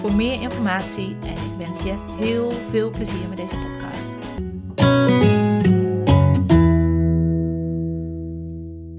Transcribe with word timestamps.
voor 0.00 0.14
meer 0.14 0.40
informatie 0.40 1.16
en 1.22 1.32
ik 1.32 1.56
wens 1.58 1.82
je 1.82 1.98
heel 2.18 2.50
veel 2.50 2.90
plezier 2.90 3.28
met 3.28 3.36
deze 3.36 3.56
podcast. 3.56 4.18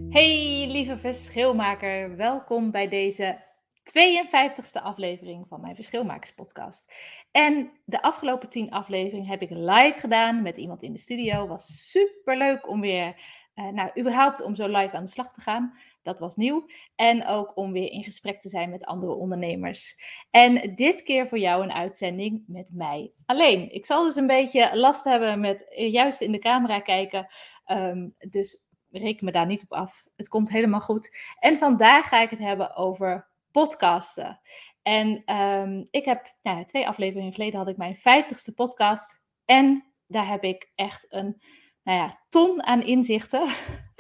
Hey 0.10 0.68
lieve 0.68 0.98
verschilmaker, 0.98 2.16
welkom 2.16 2.72
bij 2.72 2.88
deze 2.88 3.44
52e 3.84 4.82
aflevering 4.84 5.48
van 5.48 5.62
mijn 5.62 5.76
Verschilmakerspodcast. 5.76 6.94
En 7.32 7.72
de 7.86 8.02
afgelopen 8.02 8.50
10 8.50 8.72
afleveringen 8.72 9.28
heb 9.28 9.42
ik 9.42 9.50
live 9.50 10.00
gedaan 10.00 10.42
met 10.42 10.58
iemand 10.58 10.84
in 10.84 10.94
de 10.94 11.00
studio. 11.00 11.48
Was 11.48 11.90
super 11.92 12.38
leuk 12.38 12.70
om 12.70 12.82
weer, 12.82 13.16
uh, 13.56 13.68
nou 13.68 13.90
überhaupt 14.00 14.42
om 14.42 14.56
zo 14.56 14.68
live 14.68 14.96
aan 14.96 15.04
de 15.04 15.10
slag 15.10 15.34
te 15.34 15.42
gaan. 15.42 15.74
Dat 16.04 16.20
was 16.20 16.36
nieuw. 16.36 16.66
En 16.96 17.26
ook 17.26 17.58
om 17.58 17.72
weer 17.72 17.92
in 17.92 18.04
gesprek 18.04 18.42
te 18.42 18.50
zijn 18.50 18.70
met 18.70 18.86
andere 18.86 19.14
ondernemers. 19.14 19.96
En 20.30 20.76
dit 20.76 21.04
keer 21.04 21.28
voor 21.28 21.40
jou 21.40 21.64
een 21.64 21.74
uitzending 21.74 22.44
met 22.48 22.72
mij 22.74 23.12
alleen. 23.26 23.72
Ik 23.74 23.86
zal 23.86 24.04
dus 24.04 24.16
een 24.16 24.28
beetje 24.28 24.78
last 24.78 25.04
hebben 25.04 25.40
met 25.40 25.66
juist 25.70 26.22
in 26.22 26.32
de 26.32 26.40
camera 26.40 26.80
kijken. 26.80 27.28
Um, 27.66 28.16
dus 28.30 28.68
reken 28.92 29.26
me 29.26 29.32
daar 29.32 29.46
niet 29.46 29.64
op 29.64 29.74
af. 29.74 30.04
Het 30.16 30.28
komt 30.28 30.50
helemaal 30.50 30.82
goed. 30.82 31.10
En 31.40 31.58
vandaag 31.58 32.08
ga 32.08 32.22
ik 32.22 32.30
het 32.30 32.40
hebben 32.40 32.76
over 32.76 33.30
podcasten. 33.52 34.40
En 34.82 35.36
um, 35.36 35.88
ik 35.90 36.06
heb 36.06 36.36
nou, 36.42 36.66
twee 36.66 36.88
afleveringen 36.88 37.34
geleden 37.34 37.60
had 37.60 37.68
ik 37.68 37.78
mijn 37.78 37.96
vijftigste 37.96 38.54
podcast. 38.54 39.24
En 39.46 39.94
daar 40.08 40.28
heb 40.28 40.44
ik 40.44 40.72
echt 40.76 41.06
een 41.10 41.42
nou 41.84 41.98
ja, 41.98 42.26
ton 42.30 42.64
aan 42.64 42.84
inzichten 42.84 43.48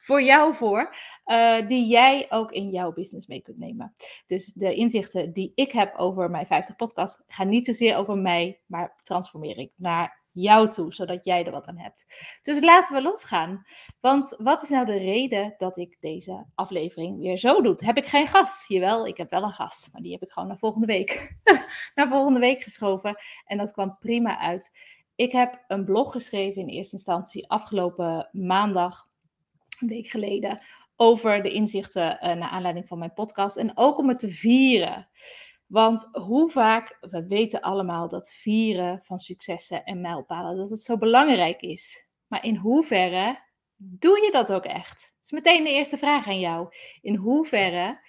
voor 0.00 0.22
jou 0.22 0.54
voor, 0.54 0.96
uh, 1.26 1.68
die 1.68 1.86
jij 1.86 2.26
ook 2.28 2.52
in 2.52 2.70
jouw 2.70 2.92
business 2.92 3.26
mee 3.26 3.42
kunt 3.42 3.58
nemen. 3.58 3.92
Dus 4.26 4.52
de 4.52 4.74
inzichten 4.74 5.32
die 5.32 5.52
ik 5.54 5.72
heb 5.72 5.94
over 5.96 6.30
mijn 6.30 6.46
50 6.46 6.76
podcast 6.76 7.24
gaan 7.26 7.48
niet 7.48 7.66
zozeer 7.66 7.96
over 7.96 8.16
mij, 8.16 8.60
maar 8.66 8.94
transformeer 9.02 9.58
ik 9.58 9.72
naar 9.76 10.22
jou 10.32 10.68
toe, 10.68 10.94
zodat 10.94 11.24
jij 11.24 11.44
er 11.44 11.52
wat 11.52 11.66
aan 11.66 11.78
hebt. 11.78 12.06
Dus 12.42 12.60
laten 12.60 12.96
we 12.96 13.02
losgaan. 13.02 13.64
Want 14.00 14.34
wat 14.38 14.62
is 14.62 14.68
nou 14.68 14.86
de 14.86 14.98
reden 14.98 15.54
dat 15.58 15.78
ik 15.78 15.96
deze 16.00 16.46
aflevering 16.54 17.18
weer 17.18 17.36
zo 17.36 17.62
doe? 17.62 17.74
Heb 17.76 17.96
ik 17.96 18.06
geen 18.06 18.26
gast? 18.26 18.68
Jawel, 18.68 19.06
ik 19.06 19.16
heb 19.16 19.30
wel 19.30 19.42
een 19.42 19.52
gast, 19.52 19.88
maar 19.92 20.02
die 20.02 20.12
heb 20.12 20.22
ik 20.22 20.30
gewoon 20.30 20.48
naar 20.48 20.58
volgende 20.58 20.86
week. 20.86 21.36
naar 21.94 22.08
volgende 22.08 22.40
week 22.40 22.62
geschoven. 22.62 23.16
En 23.46 23.58
dat 23.58 23.72
kwam 23.72 23.98
prima 23.98 24.38
uit. 24.38 24.78
Ik 25.14 25.32
heb 25.32 25.64
een 25.68 25.84
blog 25.84 26.12
geschreven 26.12 26.62
in 26.62 26.68
eerste 26.68 26.96
instantie 26.96 27.50
afgelopen 27.50 28.28
maandag, 28.32 29.08
een 29.82 29.88
week 29.88 30.08
geleden, 30.08 30.62
over 30.96 31.42
de 31.42 31.52
inzichten 31.52 32.02
uh, 32.02 32.18
naar 32.20 32.48
aanleiding 32.48 32.86
van 32.86 32.98
mijn 32.98 33.12
podcast. 33.12 33.56
En 33.56 33.76
ook 33.76 33.98
om 33.98 34.08
het 34.08 34.18
te 34.18 34.30
vieren. 34.30 35.08
Want 35.66 36.08
hoe 36.12 36.50
vaak, 36.50 36.96
we 37.00 37.26
weten 37.26 37.60
allemaal 37.60 38.08
dat 38.08 38.32
vieren 38.32 39.02
van 39.02 39.18
successen 39.18 39.84
en 39.84 40.00
mijlpalen, 40.00 40.56
dat 40.56 40.70
het 40.70 40.82
zo 40.82 40.96
belangrijk 40.96 41.60
is. 41.60 42.06
Maar 42.26 42.44
in 42.44 42.56
hoeverre 42.56 43.38
doe 43.76 44.24
je 44.24 44.30
dat 44.30 44.52
ook 44.52 44.64
echt? 44.64 45.12
Dat 45.14 45.24
is 45.24 45.30
meteen 45.30 45.64
de 45.64 45.70
eerste 45.70 45.98
vraag 45.98 46.26
aan 46.26 46.40
jou. 46.40 46.68
In 47.00 47.14
hoeverre 47.14 48.00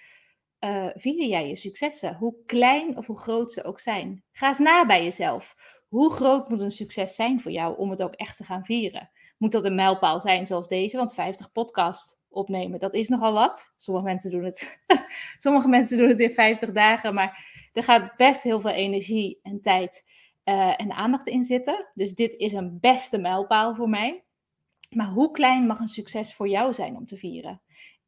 uh, 0.64 0.88
vier 0.94 1.26
jij 1.26 1.48
je 1.48 1.56
successen? 1.56 2.16
Hoe 2.16 2.34
klein 2.46 2.96
of 2.96 3.06
hoe 3.06 3.18
groot 3.18 3.52
ze 3.52 3.64
ook 3.64 3.80
zijn. 3.80 4.24
Ga 4.32 4.48
eens 4.48 4.58
na 4.58 4.86
bij 4.86 5.04
jezelf. 5.04 5.54
Hoe 5.88 6.12
groot 6.12 6.48
moet 6.48 6.60
een 6.60 6.70
succes 6.70 7.14
zijn 7.14 7.40
voor 7.40 7.52
jou 7.52 7.76
om 7.76 7.90
het 7.90 8.02
ook 8.02 8.14
echt 8.14 8.36
te 8.36 8.44
gaan 8.44 8.64
vieren? 8.64 9.10
Moet 9.44 9.52
dat 9.52 9.64
een 9.64 9.74
mijlpaal 9.74 10.20
zijn 10.20 10.46
zoals 10.46 10.68
deze? 10.68 10.96
Want 10.96 11.14
50 11.14 11.52
podcast 11.52 12.22
opnemen, 12.28 12.78
dat 12.78 12.94
is 12.94 13.08
nogal 13.08 13.32
wat. 13.32 13.72
Sommige 13.76 14.06
mensen 14.06 14.30
doen 14.30 14.44
het, 14.44 14.80
sommige 15.38 15.68
mensen 15.68 15.98
doen 15.98 16.08
het 16.08 16.20
in 16.20 16.30
50 16.30 16.72
dagen, 16.72 17.14
maar 17.14 17.46
er 17.72 17.82
gaat 17.82 18.16
best 18.16 18.42
heel 18.42 18.60
veel 18.60 18.70
energie 18.70 19.40
en 19.42 19.60
tijd 19.60 20.04
uh, 20.44 20.80
en 20.80 20.92
aandacht 20.92 21.26
in 21.26 21.44
zitten. 21.44 21.90
Dus 21.94 22.14
dit 22.14 22.34
is 22.34 22.52
een 22.52 22.78
beste 22.80 23.18
mijlpaal 23.18 23.74
voor 23.74 23.88
mij. 23.88 24.24
Maar 24.90 25.08
hoe 25.08 25.30
klein 25.30 25.66
mag 25.66 25.78
een 25.78 25.88
succes 25.88 26.34
voor 26.34 26.48
jou 26.48 26.74
zijn 26.74 26.96
om 26.96 27.06
te 27.06 27.16
vieren? 27.16 27.60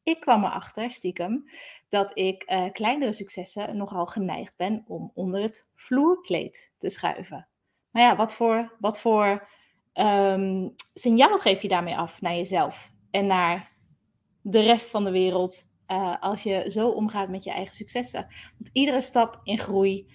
Ik 0.03 0.21
kwam 0.21 0.45
erachter, 0.45 0.91
stiekem, 0.91 1.51
dat 1.89 2.11
ik 2.15 2.51
uh, 2.51 2.73
kleinere 2.73 3.13
successen 3.13 3.77
nogal 3.77 4.07
geneigd 4.07 4.57
ben 4.57 4.85
om 4.87 5.11
onder 5.15 5.43
het 5.43 5.69
vloerkleed 5.75 6.73
te 6.79 6.89
schuiven. 6.89 7.49
Maar 7.91 8.03
ja, 8.03 8.17
wat 8.17 8.35
voor, 8.35 8.77
wat 8.79 9.01
voor 9.01 9.55
um, 9.99 10.75
signaal 10.95 11.39
geef 11.39 11.63
je 11.63 11.69
daarmee 11.69 11.97
af 11.97 12.21
naar 12.21 12.35
jezelf 12.35 12.91
en 13.11 13.27
naar 13.27 13.73
de 14.41 14.61
rest 14.61 14.91
van 14.91 15.05
de 15.05 15.11
wereld 15.11 15.63
uh, 15.89 16.17
als 16.21 16.43
je 16.43 16.71
zo 16.71 16.89
omgaat 16.89 17.29
met 17.29 17.45
je 17.45 17.51
eigen 17.51 17.75
successen? 17.75 18.27
Want 18.59 18.71
iedere 18.73 19.01
stap 19.01 19.41
in 19.43 19.59
groei 19.59 20.11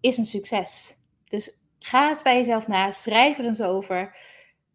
is 0.00 0.18
een 0.18 0.24
succes. 0.24 0.94
Dus 1.24 1.58
ga 1.78 2.08
eens 2.08 2.22
bij 2.22 2.36
jezelf 2.36 2.68
na, 2.68 2.92
schrijf 2.92 3.38
er 3.38 3.44
eens 3.44 3.62
over. 3.62 4.16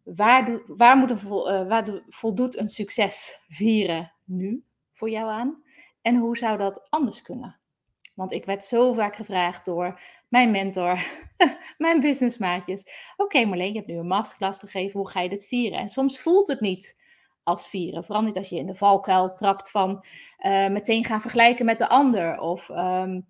Waar, 0.02 0.62
waar, 0.66 0.96
moet 0.96 1.10
een, 1.10 1.18
uh, 1.26 1.68
waar 1.68 2.02
voldoet 2.08 2.56
een 2.56 2.68
succes 2.68 3.44
vieren 3.48 4.12
nu 4.24 4.64
voor 4.92 5.10
jou 5.10 5.28
aan? 5.28 5.62
En 6.02 6.16
hoe 6.16 6.36
zou 6.36 6.58
dat 6.58 6.90
anders 6.90 7.22
kunnen? 7.22 7.59
Want 8.14 8.32
ik 8.32 8.44
werd 8.44 8.64
zo 8.64 8.92
vaak 8.92 9.16
gevraagd 9.16 9.64
door 9.64 10.00
mijn 10.28 10.50
mentor, 10.50 11.06
mijn 11.78 12.00
businessmaatjes. 12.00 12.82
Oké 13.16 13.22
okay 13.22 13.44
Marleen, 13.44 13.72
je 13.72 13.76
hebt 13.76 13.86
nu 13.86 13.98
een 13.98 14.06
masterclass 14.06 14.60
gegeven, 14.60 15.00
hoe 15.00 15.08
ga 15.08 15.20
je 15.20 15.28
dit 15.28 15.46
vieren? 15.46 15.78
En 15.78 15.88
soms 15.88 16.20
voelt 16.20 16.48
het 16.48 16.60
niet 16.60 16.98
als 17.42 17.68
vieren. 17.68 18.04
Vooral 18.04 18.24
niet 18.24 18.36
als 18.36 18.48
je 18.48 18.56
in 18.56 18.66
de 18.66 18.74
valkuil 18.74 19.34
trapt 19.34 19.70
van 19.70 20.04
uh, 20.38 20.68
meteen 20.68 21.04
gaan 21.04 21.20
vergelijken 21.20 21.64
met 21.64 21.78
de 21.78 21.88
ander. 21.88 22.38
Of 22.38 22.68
um, 22.68 23.26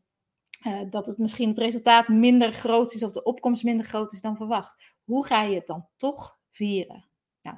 uh, 0.66 0.80
dat 0.90 1.06
het 1.06 1.18
misschien 1.18 1.48
het 1.48 1.58
resultaat 1.58 2.08
minder 2.08 2.52
groot 2.52 2.94
is 2.94 3.02
of 3.02 3.12
de 3.12 3.22
opkomst 3.22 3.64
minder 3.64 3.86
groot 3.86 4.12
is 4.12 4.20
dan 4.20 4.36
verwacht. 4.36 4.94
Hoe 5.04 5.26
ga 5.26 5.42
je 5.42 5.54
het 5.54 5.66
dan 5.66 5.88
toch 5.96 6.38
vieren? 6.50 7.08
Nou, 7.42 7.56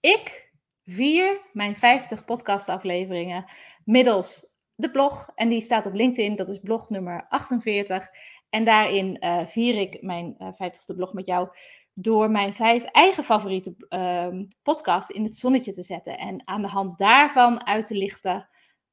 ik 0.00 0.52
vier 0.84 1.40
mijn 1.52 1.76
50 1.76 2.24
podcastafleveringen 2.24 3.44
middels 3.84 4.53
de 4.74 4.90
blog. 4.90 5.30
En 5.34 5.48
die 5.48 5.60
staat 5.60 5.86
op 5.86 5.94
LinkedIn. 5.94 6.36
Dat 6.36 6.48
is 6.48 6.58
blog 6.58 6.90
nummer 6.90 7.26
48. 7.28 8.08
En 8.48 8.64
daarin 8.64 9.16
uh, 9.20 9.46
vier 9.46 9.80
ik 9.80 10.02
mijn 10.02 10.34
uh, 10.38 10.48
50ste 10.52 10.96
blog 10.96 11.12
met 11.12 11.26
jou. 11.26 11.48
Door 11.92 12.30
mijn 12.30 12.54
vijf 12.54 12.84
eigen 12.84 13.24
favoriete 13.24 13.74
uh, 13.88 14.42
podcasts 14.62 15.14
in 15.14 15.24
het 15.24 15.36
zonnetje 15.36 15.72
te 15.72 15.82
zetten. 15.82 16.18
En 16.18 16.42
aan 16.44 16.62
de 16.62 16.68
hand 16.68 16.98
daarvan 16.98 17.66
uit 17.66 17.86
te 17.86 17.94
lichten 17.94 18.48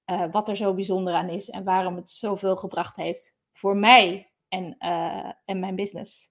uh, 0.06 0.32
wat 0.32 0.50
er 0.50 0.56
zo 0.56 0.74
bijzonder 0.74 1.14
aan 1.14 1.30
is. 1.30 1.50
En 1.50 1.64
waarom 1.64 1.96
het 1.96 2.10
zoveel 2.10 2.56
gebracht 2.56 2.96
heeft 2.96 3.36
voor 3.54 3.78
mij 3.78 4.32
en, 4.48 4.78
en 5.46 5.60
mijn 5.60 5.76
business. 5.76 6.30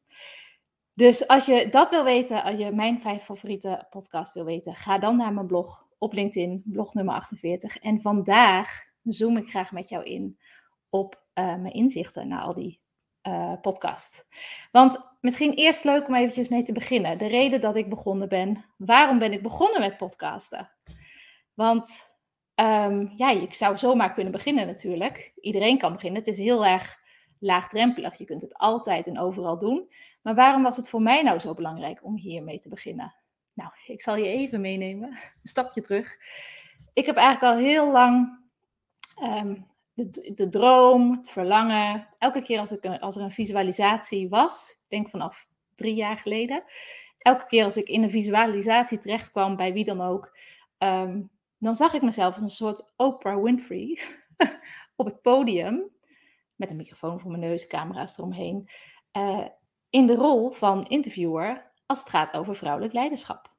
Dus 0.95 1.29
als 1.29 1.47
je 1.47 1.69
dat 1.71 1.91
wil 1.91 2.05
weten, 2.05 2.43
als 2.43 2.59
je 2.59 2.73
mijn 2.73 3.01
vijf 3.01 3.23
favoriete 3.23 3.87
podcasts 3.91 4.35
wil 4.35 4.45
weten, 4.45 4.75
ga 4.75 4.99
dan 4.99 5.17
naar 5.17 5.33
mijn 5.33 5.47
blog 5.47 5.87
op 5.99 6.13
LinkedIn, 6.13 6.63
blog 6.65 6.95
nummer 6.95 7.15
48. 7.15 7.77
En 7.77 8.01
vandaag 8.01 8.90
zoom 9.03 9.37
ik 9.37 9.49
graag 9.49 9.73
met 9.73 9.89
jou 9.89 10.05
in 10.05 10.39
op 10.89 11.23
uh, 11.35 11.45
mijn 11.45 11.75
inzichten 11.75 12.29
naar 12.29 12.43
al 12.43 12.55
die 12.55 12.81
uh, 13.29 13.53
podcast. 13.61 14.27
Want 14.73 15.01
misschien 15.21 15.53
eerst 15.53 15.85
leuk 15.85 16.09
om 16.09 16.15
eventjes 16.15 16.49
mee 16.49 16.63
te 16.63 16.73
beginnen. 16.73 17.19
De 17.19 17.27
reden 17.27 17.61
dat 17.61 17.77
ik 17.77 17.89
begonnen 17.89 18.29
ben. 18.29 18.65
Waarom 18.77 19.19
ben 19.19 19.33
ik 19.33 19.43
begonnen 19.43 19.81
met 19.81 19.97
podcasten? 19.97 20.71
Want 21.55 22.15
um, 22.55 23.13
ja, 23.17 23.31
ik 23.31 23.55
zou 23.55 23.79
zomaar 23.79 24.13
kunnen 24.13 24.33
beginnen 24.33 24.67
natuurlijk. 24.67 25.33
Iedereen 25.41 25.79
kan 25.79 25.93
beginnen. 25.93 26.19
Het 26.19 26.31
is 26.31 26.39
heel 26.39 26.67
erg 26.67 26.99
laagdrempelig. 27.39 28.19
Je 28.19 28.25
kunt 28.25 28.43
het 28.43 28.59
altijd 28.59 29.07
en 29.07 29.19
overal 29.19 29.59
doen. 29.59 29.93
Maar 30.23 30.35
waarom 30.35 30.63
was 30.63 30.77
het 30.77 30.89
voor 30.89 31.03
mij 31.03 31.23
nou 31.23 31.39
zo 31.39 31.55
belangrijk 31.55 32.05
om 32.05 32.17
hiermee 32.17 32.59
te 32.59 32.69
beginnen? 32.69 33.15
Nou, 33.53 33.71
ik 33.87 34.03
zal 34.03 34.17
je 34.17 34.27
even 34.27 34.61
meenemen. 34.61 35.09
Een 35.09 35.19
stapje 35.43 35.81
terug. 35.81 36.17
Ik 36.93 37.07
heb 37.07 37.17
eigenlijk 37.17 37.55
al 37.55 37.61
heel 37.61 37.93
lang 37.93 38.40
um, 39.23 39.67
de, 39.93 40.33
de, 40.35 40.49
droom, 40.49 41.13
het 41.13 41.31
verlangen. 41.31 42.09
Elke 42.19 42.43
keer 42.43 42.59
als, 42.59 42.73
ik, 42.73 42.85
als 42.85 43.17
er 43.17 43.23
een 43.23 43.33
visualisatie 43.33 44.29
was, 44.29 44.71
ik 44.71 44.89
denk 44.89 45.09
vanaf 45.09 45.49
drie 45.75 45.95
jaar 45.95 46.19
geleden. 46.19 46.65
Elke 47.19 47.47
keer 47.47 47.65
als 47.65 47.77
ik 47.77 47.89
in 47.89 48.03
een 48.03 48.11
visualisatie 48.11 48.99
terecht 48.99 49.31
kwam, 49.31 49.57
bij 49.57 49.73
wie 49.73 49.85
dan 49.85 50.01
ook, 50.01 50.39
um, 50.79 51.31
dan 51.59 51.75
zag 51.75 51.93
ik 51.93 52.03
mezelf 52.03 52.33
als 52.33 52.43
een 52.43 52.49
soort 52.49 52.93
Oprah 52.97 53.43
Winfrey 53.43 54.01
op 54.97 55.07
het 55.07 55.23
podium. 55.23 55.91
Met 56.57 56.71
een 56.71 56.77
microfoon 56.77 57.21
voor 57.21 57.31
mijn 57.31 57.43
neus, 57.43 57.67
camera's 57.67 58.19
eromheen. 58.19 58.69
Uh, 59.13 59.47
in 59.91 60.07
de 60.07 60.15
rol 60.15 60.51
van 60.51 60.87
interviewer 60.87 61.73
als 61.87 61.99
het 61.99 62.09
gaat 62.09 62.33
over 62.33 62.55
vrouwelijk 62.55 62.93
leiderschap. 62.93 63.53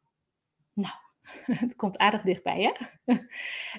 Nou, 0.73 0.93
het 1.65 1.75
komt 1.75 1.97
aardig 1.97 2.21
dichtbij, 2.21 2.61
hè? 2.61 2.71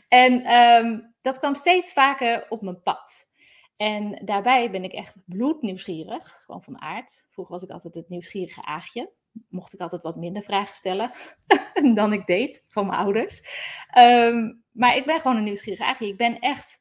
en 0.09 0.45
ehm, 0.45 1.01
dat 1.23 1.39
kwam 1.39 1.55
steeds 1.55 1.93
vaker 1.93 2.47
op 2.49 2.63
mijn 2.63 2.83
pad. 2.83 3.31
En 3.77 4.21
daarbij 4.25 4.71
ben 4.71 4.85
ik 4.85 4.93
echt 4.93 5.19
bloednieuwsgierig, 5.27 6.43
gewoon 6.45 6.63
van 6.63 6.81
aard. 6.81 7.27
Vroeger 7.31 7.55
was 7.55 7.63
ik 7.63 7.71
altijd 7.71 7.95
het 7.95 8.09
nieuwsgierige 8.09 8.63
aagje. 8.63 9.13
Mocht 9.49 9.75
ik 9.75 9.81
altijd 9.81 10.03
wat 10.03 10.17
minder 10.17 10.43
vragen 10.43 10.75
stellen 10.75 11.13
dan 11.95 12.13
ik 12.13 12.27
deed 12.27 12.63
van 12.65 12.87
mijn 12.87 12.99
ouders. 12.99 13.43
Ehm, 13.91 14.53
maar 14.71 14.97
ik 14.97 15.05
ben 15.05 15.21
gewoon 15.21 15.37
een 15.37 15.45
nieuwsgierige 15.45 15.85
aagje. 15.85 16.07
Ik 16.07 16.17
ben 16.17 16.39
echt 16.39 16.81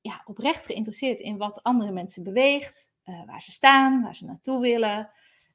ja, 0.00 0.22
oprecht 0.24 0.66
geïnteresseerd 0.66 1.20
in 1.20 1.36
wat 1.36 1.62
andere 1.62 1.92
mensen 1.92 2.24
beweegt, 2.24 2.92
uh, 3.04 3.26
waar 3.26 3.42
ze 3.42 3.52
staan, 3.52 4.02
waar 4.02 4.14
ze 4.14 4.24
naartoe 4.24 4.60
willen. 4.60 5.10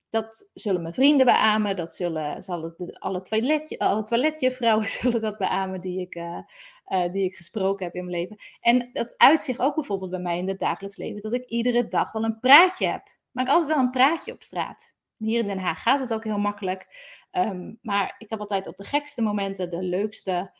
Dat 0.09 0.49
zullen 0.53 0.81
mijn 0.81 0.93
vrienden 0.93 1.25
beamen, 1.25 1.75
dat 1.75 1.95
zullen, 1.95 2.43
zal 2.43 2.63
het, 2.63 2.99
alle, 2.99 3.21
toiletje, 3.21 3.79
alle 3.79 4.03
toiletjuffrouwen 4.03 4.87
zullen 4.99 5.21
dat 5.21 5.37
beamen 5.37 5.81
die 5.81 5.99
ik, 5.99 6.15
uh, 6.15 6.39
uh, 6.87 7.11
die 7.11 7.23
ik 7.23 7.35
gesproken 7.35 7.85
heb 7.85 7.95
in 7.95 8.05
mijn 8.05 8.17
leven. 8.17 8.37
En 8.59 8.89
dat 8.93 9.13
uitzicht 9.17 9.59
ook 9.59 9.75
bijvoorbeeld 9.75 10.11
bij 10.11 10.19
mij 10.19 10.37
in 10.37 10.47
het 10.47 10.59
dagelijks 10.59 10.97
leven, 10.97 11.21
dat 11.21 11.33
ik 11.33 11.49
iedere 11.49 11.87
dag 11.87 12.11
wel 12.11 12.23
een 12.23 12.39
praatje 12.39 12.87
heb. 12.87 13.17
Maar 13.31 13.43
ik 13.43 13.49
altijd 13.49 13.75
wel 13.75 13.83
een 13.83 13.91
praatje 13.91 14.33
op 14.33 14.43
straat. 14.43 14.95
Hier 15.17 15.39
in 15.39 15.47
Den 15.47 15.59
Haag 15.59 15.81
gaat 15.81 15.99
het 15.99 16.13
ook 16.13 16.23
heel 16.23 16.37
makkelijk. 16.37 16.87
Um, 17.31 17.79
maar 17.81 18.15
ik 18.17 18.29
heb 18.29 18.39
altijd 18.39 18.67
op 18.67 18.77
de 18.77 18.83
gekste 18.83 19.21
momenten 19.21 19.69
de 19.69 19.83
leukste 19.83 20.51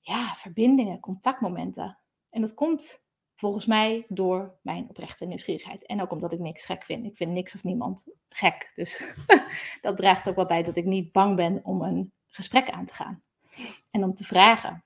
ja, 0.00 0.34
verbindingen, 0.34 1.00
contactmomenten. 1.00 1.98
En 2.30 2.40
dat 2.40 2.54
komt 2.54 3.05
volgens 3.36 3.66
mij 3.66 4.04
door 4.08 4.58
mijn 4.62 4.88
oprechte 4.88 5.24
nieuwsgierigheid. 5.24 5.86
En 5.86 6.02
ook 6.02 6.10
omdat 6.10 6.32
ik 6.32 6.38
niks 6.38 6.66
gek 6.66 6.84
vind. 6.84 7.04
Ik 7.04 7.16
vind 7.16 7.32
niks 7.32 7.54
of 7.54 7.64
niemand 7.64 8.06
gek. 8.28 8.70
Dus 8.74 9.12
dat 9.82 9.96
draagt 9.96 10.28
ook 10.28 10.36
wel 10.36 10.46
bij 10.46 10.62
dat 10.62 10.76
ik 10.76 10.84
niet 10.84 11.12
bang 11.12 11.36
ben 11.36 11.60
om 11.64 11.82
een 11.82 12.12
gesprek 12.26 12.70
aan 12.70 12.86
te 12.86 12.94
gaan. 12.94 13.22
En 13.90 14.04
om 14.04 14.14
te 14.14 14.24
vragen. 14.24 14.84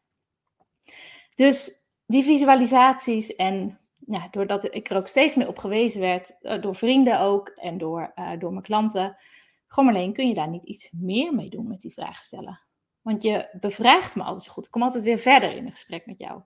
Dus 1.34 1.72
die 2.06 2.24
visualisaties 2.24 3.36
en 3.36 3.80
ja, 3.98 4.28
doordat 4.30 4.74
ik 4.74 4.90
er 4.90 4.96
ook 4.96 5.08
steeds 5.08 5.34
meer 5.34 5.48
op 5.48 5.58
gewezen 5.58 6.00
werd, 6.00 6.38
eh, 6.40 6.62
door 6.62 6.76
vrienden 6.76 7.20
ook 7.20 7.48
en 7.48 7.78
door, 7.78 8.12
uh, 8.14 8.38
door 8.38 8.50
mijn 8.50 8.64
klanten, 8.64 9.16
gewoon 9.66 9.88
alleen 9.88 10.12
kun 10.12 10.28
je 10.28 10.34
daar 10.34 10.48
niet 10.48 10.64
iets 10.64 10.90
meer 10.90 11.34
mee 11.34 11.48
doen 11.48 11.68
met 11.68 11.80
die 11.80 11.92
vragen 11.92 12.24
stellen. 12.24 12.60
Want 13.02 13.22
je 13.22 13.56
bevraagt 13.60 14.14
me 14.14 14.22
altijd 14.22 14.42
zo 14.42 14.52
goed. 14.52 14.64
Ik 14.64 14.70
kom 14.70 14.82
altijd 14.82 15.02
weer 15.02 15.18
verder 15.18 15.52
in 15.52 15.64
een 15.64 15.70
gesprek 15.70 16.06
met 16.06 16.18
jou. 16.18 16.42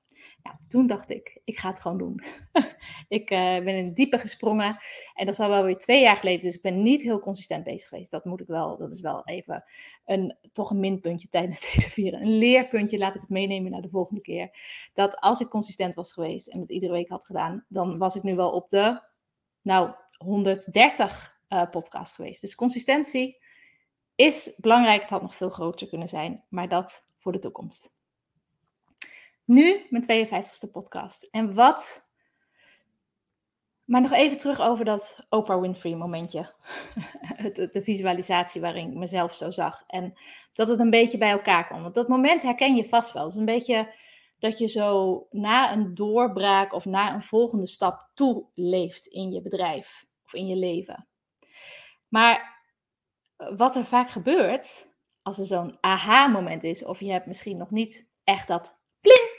Ja, 0.47 0.59
toen 0.69 0.87
dacht 0.87 1.11
ik, 1.11 1.41
ik 1.45 1.59
ga 1.59 1.69
het 1.69 1.81
gewoon 1.81 1.99
doen. 1.99 2.23
ik 3.09 3.31
uh, 3.31 3.39
ben 3.39 3.77
in 3.77 3.85
het 3.85 3.97
diepe 3.97 4.19
gesprongen. 4.19 4.79
En 5.15 5.25
dat 5.27 5.35
is 5.35 5.41
al 5.41 5.49
wel 5.49 5.65
weer 5.65 5.79
twee 5.79 6.01
jaar 6.01 6.17
geleden. 6.17 6.43
Dus 6.43 6.55
ik 6.55 6.63
ben 6.63 6.83
niet 6.83 7.03
heel 7.03 7.21
consistent 7.21 7.65
bezig 7.65 7.89
geweest. 7.89 8.11
Dat 8.11 8.25
moet 8.25 8.41
ik 8.41 8.47
wel. 8.47 8.77
Dat 8.77 8.93
is 8.93 9.01
wel 9.01 9.25
even 9.25 9.65
een, 10.05 10.37
toch 10.53 10.71
een 10.71 10.81
minpuntje 10.81 11.29
tijdens 11.29 11.61
deze 11.73 11.91
vieren. 11.91 12.21
Een 12.21 12.39
leerpuntje, 12.39 12.99
laat 12.99 13.15
ik 13.15 13.21
het 13.21 13.31
meenemen 13.31 13.71
naar 13.71 13.83
de 13.83 13.89
volgende 13.89 14.21
keer. 14.21 14.51
Dat 14.95 15.21
als 15.21 15.41
ik 15.41 15.49
consistent 15.49 15.95
was 15.95 16.13
geweest 16.13 16.47
en 16.47 16.61
het 16.61 16.71
iedere 16.71 16.93
week 16.93 17.09
had 17.09 17.25
gedaan, 17.25 17.65
dan 17.69 17.99
was 17.99 18.17
ik 18.17 18.23
nu 18.23 18.35
wel 18.35 18.51
op 18.51 18.71
de, 18.71 19.01
nou, 19.63 19.95
130 20.17 21.39
uh, 21.49 21.61
eh, 21.61 21.71
podcast 21.71 22.15
geweest. 22.15 22.41
Dus 22.41 22.55
consistentie 22.55 23.43
is 24.15 24.59
belangrijk. 24.61 25.01
Het 25.01 25.11
had 25.11 25.23
nog 25.23 25.35
veel 25.35 25.51
groter 25.51 25.89
kunnen 25.89 26.09
zijn. 26.09 26.45
Maar 26.49 26.69
dat 26.69 27.05
voor 27.17 27.33
de 27.33 27.39
toekomst. 27.39 27.94
Nu 29.45 29.87
mijn 29.91 30.29
52e 30.29 30.71
podcast. 30.73 31.29
En 31.31 31.55
wat. 31.55 32.09
Maar 33.85 34.01
nog 34.01 34.13
even 34.13 34.37
terug 34.37 34.61
over 34.61 34.85
dat 34.85 35.27
Oprah 35.29 35.61
Winfrey 35.61 35.95
momentje. 35.95 36.55
de 37.71 37.81
visualisatie 37.83 38.61
waarin 38.61 38.91
ik 38.91 38.97
mezelf 38.97 39.35
zo 39.35 39.51
zag. 39.51 39.85
En 39.87 40.15
dat 40.53 40.69
het 40.69 40.81
een 40.81 40.91
beetje 40.91 41.19
bij 41.19 41.31
elkaar 41.31 41.67
kwam. 41.67 41.93
Dat 41.93 42.09
moment 42.09 42.43
herken 42.43 42.75
je 42.75 42.89
vast 42.89 43.13
wel. 43.13 43.23
Het 43.23 43.33
is 43.33 43.39
een 43.39 43.45
beetje 43.45 43.95
dat 44.39 44.59
je 44.59 44.67
zo 44.67 45.27
na 45.31 45.73
een 45.73 45.95
doorbraak 45.95 46.73
of 46.73 46.85
na 46.85 47.15
een 47.15 47.23
volgende 47.23 47.67
stap 47.67 48.11
toe 48.15 48.47
leeft 48.55 49.07
in 49.07 49.31
je 49.31 49.43
bedrijf 49.43 50.07
of 50.25 50.35
in 50.35 50.47
je 50.47 50.57
leven. 50.57 51.07
Maar 52.09 52.63
wat 53.37 53.77
er 53.77 53.85
vaak 53.85 54.11
gebeurt, 54.11 54.89
als 55.23 55.39
er 55.39 55.45
zo'n 55.45 55.77
aha-moment 55.81 56.63
is, 56.63 56.85
of 56.85 57.01
je 57.01 57.13
hebt 57.13 57.27
misschien 57.27 57.57
nog 57.57 57.71
niet 57.71 58.09
echt 58.25 58.49
dat 58.49 58.79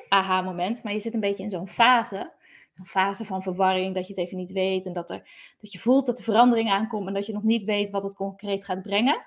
aha-moment, 0.10 0.84
maar 0.84 0.94
je 0.94 1.00
zit 1.00 1.13
een 1.13 1.19
beetje 1.19 1.44
in 1.44 1.50
zo'n 1.50 1.69
fase. 1.69 2.34
Een 2.75 2.86
fase 2.86 3.25
van 3.25 3.42
verwarring, 3.42 3.96
dat 3.96 4.07
je 4.07 4.13
het 4.13 4.24
even 4.24 4.38
niet 4.38 4.52
weet 4.52 4.86
en 4.86 4.94
dat, 4.94 5.10
er, 5.10 5.30
dat 5.62 5.72
je 5.72 5.80
voelt 5.80 6.06
dat 6.06 6.18
de 6.18 6.24
verandering 6.24 6.69
aankomt 6.69 7.07
en 7.07 7.13
dat 7.13 7.25
je 7.25 7.34
nog 7.34 7.44
niet 7.44 7.63
weet 7.63 7.90
wat 7.90 8.04
het 8.04 8.16
concreet 8.16 8.66
gaat 8.66 8.81
brengen. 8.81 9.25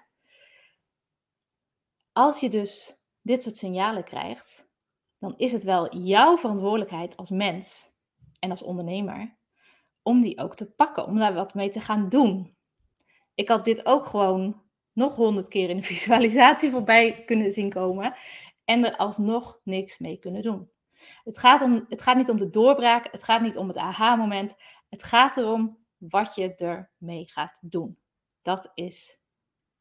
Als 2.13 2.41
je 2.41 2.49
dus 2.49 3.01
dit 3.23 3.43
soort 3.43 3.57
signalen 3.57 4.05
krijgt, 4.05 4.69
dan 5.19 5.35
is 5.37 5.53
het 5.53 5.65
wel 5.65 5.97
jouw 5.97 6.39
verantwoordelijkheid 6.39 7.17
als 7.17 7.31
mens 7.31 7.87
en 8.39 8.51
als 8.51 8.63
ondernemer 8.63 9.37
om 10.03 10.23
die 10.23 10.39
ook 10.39 10.55
te 10.55 10.71
pakken, 10.71 11.07
om 11.07 11.19
daar 11.19 11.35
wat 11.35 11.55
mee 11.55 11.71
te 11.71 11.81
gaan 11.81 12.09
doen. 12.09 12.57
Ik 13.35 13.49
had 13.49 13.65
dit 13.65 13.87
ook 13.87 14.07
gewoon 14.07 14.63
nog 14.93 15.15
honderd 15.15 15.49
keer 15.49 15.71
in 15.71 15.77
de 15.77 15.83
visualisatie 15.95 16.71
voorbij 16.71 17.25
kunnen 17.25 17.53
zien 17.53 17.71
komen 17.71 18.15
en 18.69 18.85
er 18.85 18.97
alsnog 18.97 19.61
niks 19.62 19.99
mee 19.99 20.19
kunnen 20.19 20.43
doen. 20.43 20.70
Het 21.25 21.38
gaat, 21.38 21.62
om, 21.62 21.87
het 21.88 22.03
gaat 22.03 22.17
niet 22.17 22.29
om 22.29 22.38
de 22.38 22.50
doorbraak, 22.50 23.09
het 23.12 23.23
gaat 23.23 23.41
niet 23.41 23.56
om 23.56 23.69
het 23.69 23.76
aha-moment. 23.76 24.55
Het 24.88 25.03
gaat 25.03 25.37
erom 25.37 25.79
wat 25.97 26.35
je 26.35 26.55
ermee 26.55 27.31
gaat 27.31 27.59
doen. 27.62 27.99
Dat 28.43 28.70
is 28.75 29.20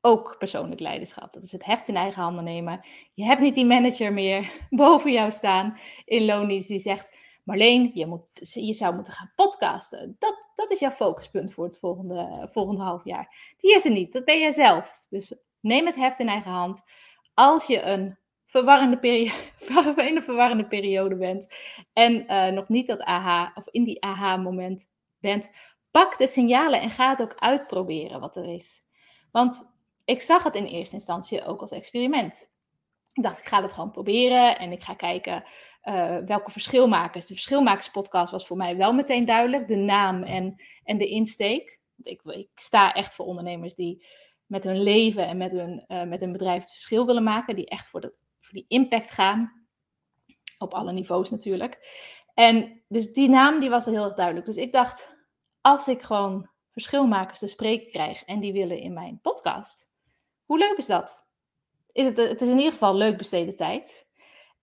ook 0.01 0.35
persoonlijk 0.37 0.81
leiderschap. 0.81 1.33
Dat 1.33 1.43
is 1.43 1.51
het 1.51 1.65
heft 1.65 1.87
in 1.87 1.95
eigen 1.95 2.21
handen 2.21 2.43
nemen. 2.43 2.85
Je 3.13 3.23
hebt 3.23 3.41
niet 3.41 3.55
die 3.55 3.65
manager 3.65 4.13
meer 4.13 4.51
boven 4.69 5.11
jou 5.11 5.31
staan 5.31 5.77
in 6.05 6.25
Lonies 6.25 6.67
die 6.67 6.79
zegt: 6.79 7.15
Marleen, 7.43 7.91
je, 7.93 8.05
moet, 8.05 8.23
je 8.53 8.73
zou 8.73 8.95
moeten 8.95 9.13
gaan 9.13 9.31
podcasten. 9.35 10.15
Dat, 10.19 10.51
dat 10.55 10.71
is 10.71 10.79
jouw 10.79 10.91
focuspunt 10.91 11.53
voor 11.53 11.65
het 11.65 11.79
volgende, 11.79 12.47
volgende 12.51 12.81
half 12.81 13.03
jaar. 13.03 13.53
Die 13.57 13.75
is 13.75 13.85
er 13.85 13.91
niet, 13.91 14.13
dat 14.13 14.25
ben 14.25 14.39
jij 14.39 14.51
zelf. 14.51 14.97
Dus 15.09 15.33
neem 15.59 15.85
het 15.85 15.95
heft 15.95 16.19
in 16.19 16.29
eigen 16.29 16.51
hand. 16.51 16.81
Als 17.33 17.67
je 17.67 17.81
een 17.81 18.17
verwarrende 18.47 18.97
periode, 18.97 19.93
in 20.09 20.15
een 20.15 20.23
verwarrende 20.23 20.67
periode 20.67 21.15
bent 21.15 21.47
en 21.93 22.31
uh, 22.31 22.47
nog 22.47 22.67
niet 22.67 22.87
dat 22.87 23.01
aha 23.01 23.51
of 23.55 23.67
in 23.71 23.83
die 23.83 24.03
aha-moment 24.03 24.89
bent, 25.19 25.51
pak 25.91 26.17
de 26.17 26.27
signalen 26.27 26.81
en 26.81 26.91
ga 26.91 27.09
het 27.09 27.21
ook 27.21 27.35
uitproberen 27.35 28.19
wat 28.19 28.35
er 28.35 28.53
is. 28.53 28.83
Want 29.31 29.75
ik 30.05 30.21
zag 30.21 30.43
het 30.43 30.55
in 30.55 30.65
eerste 30.65 30.95
instantie 30.95 31.45
ook 31.45 31.61
als 31.61 31.71
experiment. 31.71 32.51
Ik 33.13 33.23
dacht, 33.23 33.39
ik 33.39 33.45
ga 33.45 33.61
het 33.61 33.73
gewoon 33.73 33.91
proberen 33.91 34.59
en 34.59 34.71
ik 34.71 34.83
ga 34.83 34.93
kijken 34.93 35.43
uh, 35.83 36.17
welke 36.17 36.51
verschilmakers. 36.51 37.25
De 37.25 37.33
verschilmakerspodcast 37.33 38.31
was 38.31 38.47
voor 38.47 38.57
mij 38.57 38.77
wel 38.77 38.93
meteen 38.93 39.25
duidelijk, 39.25 39.67
de 39.67 39.75
naam 39.75 40.23
en, 40.23 40.61
en 40.83 40.97
de 40.97 41.07
insteek. 41.07 41.79
Ik, 42.03 42.21
ik 42.23 42.49
sta 42.55 42.93
echt 42.93 43.15
voor 43.15 43.25
ondernemers 43.25 43.75
die 43.75 44.05
met 44.45 44.63
hun 44.63 44.81
leven 44.81 45.27
en 45.27 45.37
met 45.37 45.51
hun, 45.51 45.85
uh, 45.87 46.03
met 46.03 46.19
hun 46.19 46.31
bedrijf 46.31 46.61
het 46.61 46.71
verschil 46.71 47.05
willen 47.05 47.23
maken, 47.23 47.55
die 47.55 47.69
echt 47.69 47.89
voor 47.89 48.01
dat 48.01 48.21
die 48.53 48.65
impact 48.67 49.11
gaan. 49.11 49.67
Op 50.57 50.73
alle 50.73 50.91
niveaus 50.91 51.29
natuurlijk. 51.29 51.79
En 52.33 52.83
dus 52.87 53.13
die 53.13 53.29
naam 53.29 53.59
die 53.59 53.69
was 53.69 53.85
heel 53.85 54.03
erg 54.03 54.13
duidelijk. 54.13 54.45
Dus 54.45 54.55
ik 54.55 54.71
dacht, 54.71 55.17
als 55.61 55.87
ik 55.87 56.01
gewoon 56.01 56.49
verschilmakers 56.71 57.39
te 57.39 57.47
spreken 57.47 57.91
krijg 57.91 58.23
en 58.23 58.39
die 58.39 58.53
willen 58.53 58.79
in 58.79 58.93
mijn 58.93 59.19
podcast, 59.21 59.89
hoe 60.45 60.57
leuk 60.57 60.77
is 60.77 60.85
dat? 60.85 61.27
Is 61.91 62.05
het, 62.05 62.17
het 62.17 62.41
is 62.41 62.49
in 62.49 62.57
ieder 62.57 62.71
geval 62.71 62.95
leuk 62.95 63.17
besteden 63.17 63.55
tijd. 63.55 64.07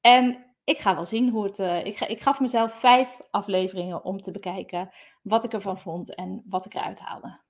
En 0.01 0.55
ik 0.65 0.79
ga 0.79 0.95
wel 0.95 1.05
zien 1.05 1.29
hoe 1.31 1.45
het. 1.45 1.59
Uh, 1.59 1.85
ik, 1.85 1.97
ga, 1.97 2.07
ik 2.07 2.23
gaf 2.23 2.41
mezelf 2.41 2.73
vijf 2.73 3.21
afleveringen 3.31 4.05
om 4.05 4.21
te 4.21 4.31
bekijken 4.31 4.95
wat 5.23 5.45
ik 5.45 5.53
ervan 5.53 5.79
vond 5.79 6.15
en 6.15 6.43
wat 6.47 6.65
ik 6.65 6.75
eruit 6.75 7.01
haalde. 7.01 7.41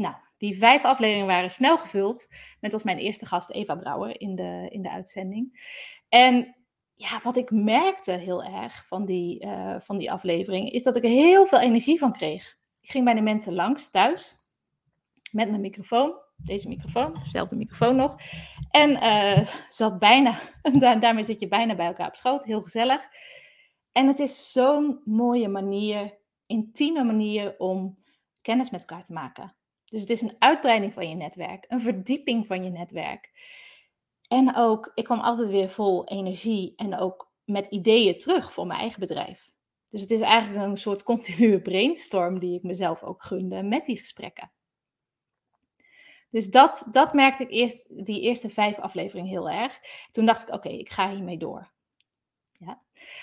Nou, 0.00 0.14
die 0.38 0.58
vijf 0.58 0.84
afleveringen 0.84 1.26
waren 1.26 1.50
snel 1.50 1.78
gevuld. 1.78 2.28
Met 2.60 2.72
als 2.72 2.82
mijn 2.82 2.98
eerste 2.98 3.26
gast 3.26 3.50
Eva 3.50 3.74
Brouwer 3.74 4.20
in 4.20 4.34
de, 4.34 4.68
in 4.70 4.82
de 4.82 4.90
uitzending. 4.90 5.60
En 6.08 6.56
ja, 6.94 7.20
wat 7.22 7.36
ik 7.36 7.50
merkte 7.50 8.12
heel 8.12 8.44
erg 8.44 8.86
van 8.86 9.04
die, 9.04 9.44
uh, 9.44 9.76
van 9.80 9.98
die 9.98 10.12
aflevering, 10.12 10.70
is 10.70 10.82
dat 10.82 10.96
ik 10.96 11.04
er 11.04 11.10
heel 11.10 11.46
veel 11.46 11.60
energie 11.60 11.98
van 11.98 12.12
kreeg. 12.12 12.56
Ik 12.80 12.90
ging 12.90 13.04
bij 13.04 13.14
de 13.14 13.20
mensen 13.20 13.54
langs 13.54 13.90
thuis 13.90 14.46
met 15.32 15.48
mijn 15.48 15.60
microfoon. 15.60 16.14
Deze 16.36 16.68
microfoon, 16.68 17.20
dezelfde 17.24 17.56
microfoon 17.56 17.96
nog. 17.96 18.16
En 18.70 18.90
uh, 18.90 19.46
zat 19.80 19.98
bijna, 19.98 20.40
daarmee 21.00 21.24
zit 21.24 21.40
je 21.40 21.48
bijna 21.48 21.74
bij 21.74 21.86
elkaar 21.86 22.08
op 22.08 22.16
schoot. 22.16 22.44
Heel 22.44 22.62
gezellig. 22.62 23.02
En 23.92 24.06
het 24.06 24.18
is 24.18 24.52
zo'n 24.52 25.00
mooie 25.04 25.48
manier, 25.48 26.18
intieme 26.46 27.04
manier 27.04 27.54
om 27.58 27.94
kennis 28.42 28.70
met 28.70 28.80
elkaar 28.80 29.04
te 29.04 29.12
maken. 29.12 29.54
Dus 29.90 30.00
het 30.00 30.10
is 30.10 30.20
een 30.20 30.36
uitbreiding 30.38 30.92
van 30.92 31.08
je 31.08 31.14
netwerk, 31.14 31.64
een 31.68 31.80
verdieping 31.80 32.46
van 32.46 32.64
je 32.64 32.70
netwerk. 32.70 33.30
En 34.28 34.56
ook, 34.56 34.92
ik 34.94 35.04
kwam 35.04 35.20
altijd 35.20 35.48
weer 35.48 35.68
vol 35.68 36.08
energie 36.08 36.72
en 36.76 36.98
ook 36.98 37.32
met 37.44 37.66
ideeën 37.66 38.18
terug 38.18 38.52
voor 38.52 38.66
mijn 38.66 38.80
eigen 38.80 39.00
bedrijf. 39.00 39.50
Dus 39.88 40.00
het 40.00 40.10
is 40.10 40.20
eigenlijk 40.20 40.64
een 40.64 40.76
soort 40.76 41.02
continue 41.02 41.60
brainstorm 41.70 42.38
die 42.38 42.56
ik 42.56 42.62
mezelf 42.62 43.02
ook 43.02 43.22
gunde 43.22 43.62
met 43.62 43.86
die 43.86 43.98
gesprekken. 43.98 44.52
Dus 46.30 46.50
dat, 46.50 46.88
dat 46.92 47.12
merkte 47.14 47.42
ik 47.42 47.50
eerst, 47.50 48.06
die 48.06 48.20
eerste 48.20 48.50
vijf 48.50 48.78
afleveringen 48.78 49.30
heel 49.30 49.50
erg. 49.50 49.80
Toen 50.10 50.26
dacht 50.26 50.42
ik, 50.42 50.54
oké, 50.54 50.68
ik 50.68 50.90
ga 50.90 51.10
hiermee 51.10 51.38
door. 51.38 51.70
Ja. 52.52 52.82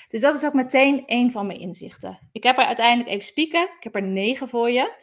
Dus 0.10 0.22
dat 0.22 0.36
is 0.36 0.46
ook 0.46 0.54
meteen 0.54 1.04
een 1.06 1.32
van 1.32 1.48
mijn 1.48 1.60
inzichten. 1.60 2.30
Ik 2.32 2.44
heb 2.44 2.58
er 2.58 2.66
uiteindelijk 2.66 3.10
even 3.10 3.26
spieken. 3.26 3.64
Ik 3.64 3.84
heb 3.84 3.96
er 3.96 4.04
negen 4.04 4.50
voor 4.50 4.72
je. 4.72 4.94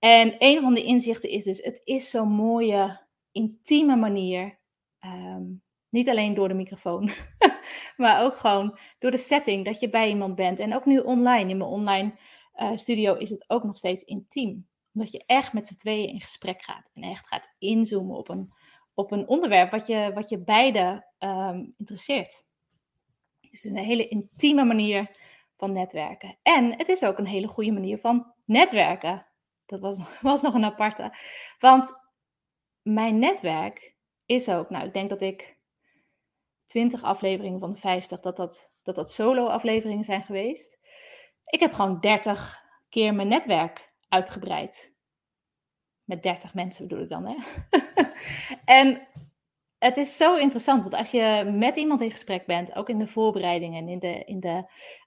En 0.00 0.34
een 0.38 0.60
van 0.60 0.74
de 0.74 0.84
inzichten 0.84 1.30
is 1.30 1.44
dus, 1.44 1.62
het 1.62 1.80
is 1.84 2.10
zo'n 2.10 2.32
mooie, 2.32 3.00
intieme 3.32 3.96
manier. 3.96 4.58
Ehm, 4.98 5.42
niet 5.88 6.08
alleen 6.08 6.34
door 6.34 6.48
de 6.48 6.54
microfoon, 6.54 7.10
maar 7.96 8.22
ook 8.22 8.36
gewoon 8.36 8.78
door 8.98 9.10
de 9.10 9.18
setting 9.18 9.64
dat 9.64 9.80
je 9.80 9.90
bij 9.90 10.08
iemand 10.08 10.34
bent. 10.34 10.58
En 10.58 10.74
ook 10.74 10.84
nu 10.84 10.98
online, 10.98 11.50
in 11.50 11.56
mijn 11.56 11.70
online 11.70 12.14
uh, 12.56 12.76
studio, 12.76 13.14
is 13.14 13.30
het 13.30 13.44
ook 13.48 13.64
nog 13.64 13.76
steeds 13.76 14.02
intiem. 14.02 14.68
Omdat 14.94 15.12
je 15.12 15.22
echt 15.26 15.52
met 15.52 15.66
z'n 15.66 15.76
tweeën 15.76 16.08
in 16.08 16.20
gesprek 16.20 16.62
gaat 16.62 16.90
en 16.94 17.02
echt 17.02 17.26
gaat 17.26 17.54
inzoomen 17.58 18.16
op 18.16 18.28
een, 18.28 18.52
op 18.94 19.12
een 19.12 19.28
onderwerp 19.28 19.70
wat 19.70 19.86
je, 19.86 20.10
wat 20.14 20.28
je 20.28 20.44
beide 20.44 21.06
um, 21.18 21.74
interesseert. 21.76 22.44
Dus 23.40 23.62
het 23.62 23.72
is 23.72 23.78
een 23.78 23.84
hele 23.84 24.08
intieme 24.08 24.64
manier 24.64 25.10
van 25.56 25.72
netwerken. 25.72 26.38
En 26.42 26.76
het 26.76 26.88
is 26.88 27.04
ook 27.04 27.18
een 27.18 27.26
hele 27.26 27.48
goede 27.48 27.72
manier 27.72 27.98
van 27.98 28.32
netwerken. 28.44 29.26
Dat 29.70 29.80
was, 29.80 29.98
was 30.20 30.42
nog 30.42 30.54
een 30.54 30.64
aparte. 30.64 31.16
Want 31.58 31.92
mijn 32.82 33.18
netwerk 33.18 33.94
is 34.26 34.48
ook, 34.48 34.70
nou, 34.70 34.86
ik 34.86 34.92
denk 34.92 35.10
dat 35.10 35.20
ik 35.22 35.58
20 36.66 37.02
afleveringen 37.02 37.60
van 37.60 37.72
de 37.72 37.78
50, 37.78 38.20
dat 38.20 38.36
dat, 38.36 38.72
dat, 38.82 38.94
dat 38.94 39.12
solo-afleveringen 39.12 40.04
zijn 40.04 40.22
geweest. 40.22 40.78
Ik 41.44 41.60
heb 41.60 41.72
gewoon 41.72 42.00
30 42.00 42.58
keer 42.88 43.14
mijn 43.14 43.28
netwerk 43.28 43.92
uitgebreid. 44.08 44.94
Met 46.04 46.22
30 46.22 46.54
mensen 46.54 46.88
bedoel 46.88 47.02
ik 47.02 47.08
dan, 47.08 47.26
hè? 47.26 47.36
en 48.80 49.08
het 49.78 49.96
is 49.96 50.16
zo 50.16 50.36
interessant, 50.36 50.82
want 50.82 50.94
als 50.94 51.10
je 51.10 51.52
met 51.56 51.76
iemand 51.76 52.00
in 52.00 52.10
gesprek 52.10 52.46
bent, 52.46 52.74
ook 52.74 52.88
in 52.88 52.98
de 52.98 53.06
voorbereiding 53.06 53.76
en 53.76 53.88
in 53.88 53.98
de, 53.98 54.24
in 54.24 54.40
de 54.40 54.64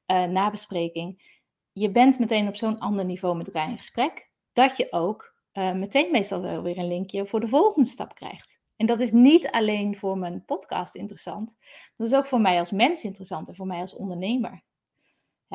uh, 0.08 0.24
nabespreking, 0.24 1.32
je 1.72 1.92
bent 1.92 2.20
meteen 2.20 2.48
op 2.48 2.56
zo'n 2.56 2.80
ander 2.80 3.06
niveau 3.06 3.38
met 3.38 3.48
elkaar 3.48 3.70
in 3.70 3.78
gesprek, 3.78 4.32
dat 4.54 4.78
je 4.78 4.88
ook 4.92 5.36
uh, 5.54 5.74
meteen 5.74 6.12
meestal 6.12 6.42
wel 6.42 6.62
weer 6.62 6.78
een 6.78 6.88
linkje 6.88 7.26
voor 7.26 7.40
de 7.40 7.48
volgende 7.48 7.90
stap 7.90 8.16
krijgt. 8.16 8.62
En 8.76 8.86
dat 8.86 9.00
is 9.00 9.12
niet 9.12 9.52
alleen 9.52 9.96
voor 9.96 10.18
mijn 10.18 10.46
podcast 10.46 10.96
interessant, 10.96 11.58
dat 11.98 12.08
is 12.08 12.14
ook 12.14 12.26
voor 12.26 12.42
mij 12.42 12.60
als 12.60 12.72
mens 12.72 13.04
interessant 13.04 13.48
en 13.48 13.56
voor 13.56 13.68
mij 13.68 13.80
als 13.80 13.96
ondernemer. 13.96 14.64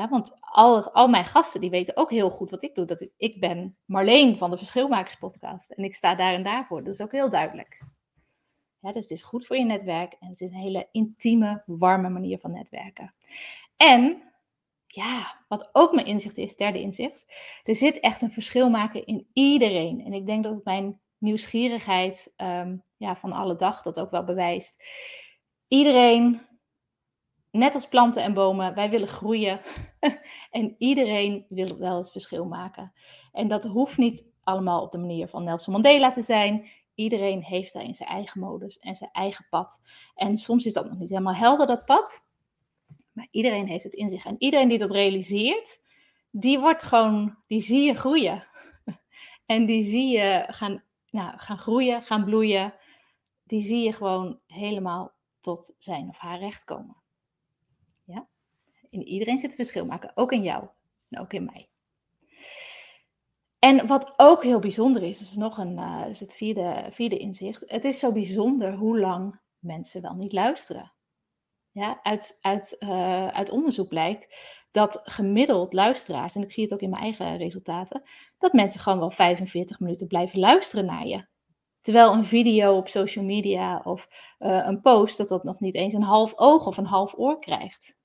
Want 0.06 0.36
al, 0.40 0.92
al 0.92 1.08
mijn 1.08 1.24
gasten 1.24 1.60
die 1.60 1.70
weten 1.70 1.96
ook 1.96 2.10
heel 2.10 2.30
goed 2.30 2.50
wat 2.50 2.62
ik 2.62 2.74
doe. 2.74 2.84
Dat 2.84 3.00
ik, 3.00 3.12
ik 3.16 3.40
ben 3.40 3.76
Marleen 3.84 4.36
van 4.36 4.50
de 4.50 4.56
Verschilmakers 4.56 5.14
podcast 5.14 5.70
en 5.70 5.84
ik 5.84 5.94
sta 5.94 6.14
daar 6.14 6.34
en 6.34 6.42
daarvoor. 6.42 6.84
Dat 6.84 6.94
is 6.94 7.00
ook 7.00 7.12
heel 7.12 7.30
duidelijk. 7.30 7.82
Ja, 8.80 8.92
dus 8.92 9.02
het 9.02 9.10
is 9.10 9.22
goed 9.22 9.46
voor 9.46 9.56
je 9.56 9.64
netwerk 9.64 10.12
en 10.12 10.28
het 10.28 10.40
is 10.40 10.50
een 10.50 10.56
hele 10.56 10.88
intieme, 10.92 11.62
warme 11.66 12.08
manier 12.08 12.38
van 12.38 12.52
netwerken. 12.52 13.14
En 13.76 14.27
ja, 14.88 15.44
wat 15.48 15.68
ook 15.72 15.92
mijn 15.92 16.06
inzicht 16.06 16.36
is, 16.36 16.56
derde 16.56 16.80
inzicht, 16.80 17.24
er 17.62 17.74
zit 17.74 18.00
echt 18.00 18.22
een 18.22 18.30
verschil 18.30 18.70
maken 18.70 19.06
in 19.06 19.26
iedereen. 19.32 20.04
En 20.04 20.12
ik 20.12 20.26
denk 20.26 20.44
dat 20.44 20.64
mijn 20.64 21.00
nieuwsgierigheid 21.18 22.32
ehm, 22.36 22.76
ja, 22.96 23.16
van 23.16 23.32
alle 23.32 23.56
dag 23.56 23.82
dat 23.82 24.00
ook 24.00 24.10
wel 24.10 24.24
bewijst. 24.24 24.84
Iedereen, 25.68 26.40
net 27.50 27.74
als 27.74 27.88
planten 27.88 28.22
en 28.22 28.34
bomen, 28.34 28.74
wij 28.74 28.90
willen 28.90 29.08
groeien. 29.08 29.60
en 30.50 30.74
iedereen 30.78 31.44
wil 31.48 31.78
wel 31.78 31.96
het 31.96 32.12
verschil 32.12 32.44
maken. 32.44 32.92
En 33.32 33.48
dat 33.48 33.64
hoeft 33.64 33.98
niet 33.98 34.32
allemaal 34.42 34.82
op 34.82 34.90
de 34.90 34.98
manier 34.98 35.28
van 35.28 35.44
Nelson 35.44 35.72
Mandela 35.72 36.10
te 36.10 36.22
zijn. 36.22 36.68
Iedereen 36.94 37.42
heeft 37.42 37.72
daarin 37.72 37.94
zijn 37.94 38.08
eigen 38.08 38.40
modus 38.40 38.78
en 38.78 38.94
zijn 38.94 39.10
eigen 39.12 39.46
pad. 39.50 39.80
En 40.14 40.36
soms 40.36 40.66
is 40.66 40.72
dat 40.72 40.88
nog 40.88 40.98
niet 40.98 41.08
helemaal 41.08 41.34
helder, 41.34 41.66
dat 41.66 41.84
pad. 41.84 42.27
Maar 43.18 43.28
iedereen 43.30 43.66
heeft 43.66 43.84
het 43.84 43.94
in 43.94 44.08
zich. 44.08 44.26
En 44.26 44.36
iedereen 44.38 44.68
die 44.68 44.78
dat 44.78 44.90
realiseert, 44.90 45.82
die 46.30 46.58
wordt 46.58 46.82
gewoon, 46.82 47.36
die 47.46 47.60
zie 47.60 47.82
je 47.82 47.94
groeien. 47.94 48.46
en 49.46 49.66
die 49.66 49.82
zie 49.82 50.18
je 50.18 50.46
gaan, 50.48 50.82
nou, 51.10 51.38
gaan 51.38 51.58
groeien, 51.58 52.02
gaan 52.02 52.24
bloeien. 52.24 52.74
Die 53.44 53.60
zie 53.60 53.82
je 53.82 53.92
gewoon 53.92 54.40
helemaal 54.46 55.12
tot 55.40 55.74
zijn 55.78 56.08
of 56.08 56.18
haar 56.18 56.38
recht 56.38 56.64
komen. 56.64 56.96
Ja? 58.04 58.28
In 58.90 59.02
iedereen 59.02 59.38
zit 59.38 59.50
een 59.50 59.56
verschil 59.56 59.86
maken, 59.86 60.12
ook 60.14 60.32
in 60.32 60.42
jou 60.42 60.68
en 61.08 61.20
ook 61.20 61.32
in 61.32 61.44
mij. 61.44 61.68
En 63.58 63.86
wat 63.86 64.12
ook 64.16 64.42
heel 64.42 64.58
bijzonder 64.58 65.02
is, 65.02 65.18
dat 65.18 65.28
is 65.28 65.36
nog 65.36 65.58
een, 65.58 65.78
uh, 65.78 66.04
is 66.08 66.20
het 66.20 66.36
vierde, 66.36 66.84
vierde 66.90 67.16
inzicht. 67.16 67.64
Het 67.66 67.84
is 67.84 67.98
zo 67.98 68.12
bijzonder 68.12 68.74
hoe 68.74 68.98
lang 68.98 69.40
mensen 69.58 70.02
wel 70.02 70.14
niet 70.14 70.32
luisteren. 70.32 70.92
Ja, 71.72 72.00
uit, 72.02 72.38
uit, 72.40 72.76
uh, 72.80 73.28
uit 73.28 73.50
onderzoek 73.50 73.88
blijkt 73.88 74.28
dat 74.70 75.00
gemiddeld 75.04 75.72
luisteraars, 75.72 76.34
en 76.34 76.42
ik 76.42 76.50
zie 76.50 76.62
het 76.62 76.72
ook 76.72 76.80
in 76.80 76.90
mijn 76.90 77.02
eigen 77.02 77.36
resultaten, 77.36 78.02
dat 78.38 78.52
mensen 78.52 78.80
gewoon 78.80 78.98
wel 78.98 79.10
45 79.10 79.80
minuten 79.80 80.06
blijven 80.06 80.38
luisteren 80.38 80.84
naar 80.84 81.06
je. 81.06 81.26
Terwijl 81.80 82.12
een 82.12 82.24
video 82.24 82.76
op 82.76 82.88
social 82.88 83.24
media 83.24 83.80
of 83.84 84.08
uh, 84.38 84.66
een 84.66 84.80
post, 84.80 85.16
dat 85.16 85.28
dat 85.28 85.44
nog 85.44 85.60
niet 85.60 85.74
eens 85.74 85.94
een 85.94 86.02
half 86.02 86.32
oog 86.36 86.66
of 86.66 86.76
een 86.76 86.86
half 86.86 87.14
oor 87.18 87.38
krijgt. 87.38 87.96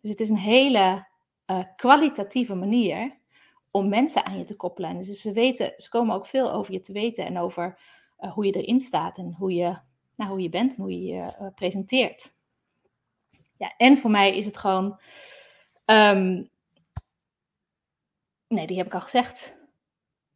Dus 0.00 0.10
het 0.10 0.20
is 0.20 0.28
een 0.28 0.36
hele 0.36 1.06
uh, 1.46 1.62
kwalitatieve 1.76 2.54
manier 2.54 3.18
om 3.70 3.88
mensen 3.88 4.24
aan 4.24 4.38
je 4.38 4.44
te 4.44 4.56
koppelen. 4.56 4.90
En 4.90 4.96
dus 4.96 5.20
ze, 5.20 5.32
weten, 5.32 5.74
ze 5.76 5.88
komen 5.88 6.14
ook 6.14 6.26
veel 6.26 6.52
over 6.52 6.72
je 6.72 6.80
te 6.80 6.92
weten 6.92 7.26
en 7.26 7.38
over 7.38 7.80
hoe 8.34 8.46
je 8.46 8.52
erin 8.52 8.80
staat 8.80 9.18
en 9.18 9.34
hoe 9.34 9.54
je, 9.54 9.78
nou, 10.16 10.30
hoe 10.30 10.40
je 10.40 10.48
bent 10.48 10.76
en 10.76 10.82
hoe 10.82 11.02
je 11.02 11.14
je 11.14 11.52
presenteert. 11.54 12.34
Ja, 13.62 13.74
en 13.76 13.98
voor 13.98 14.10
mij 14.10 14.36
is 14.36 14.46
het 14.46 14.56
gewoon. 14.56 15.00
Um, 15.86 16.50
nee, 18.48 18.66
die 18.66 18.76
heb 18.76 18.86
ik 18.86 18.94
al 18.94 19.00
gezegd. 19.00 19.60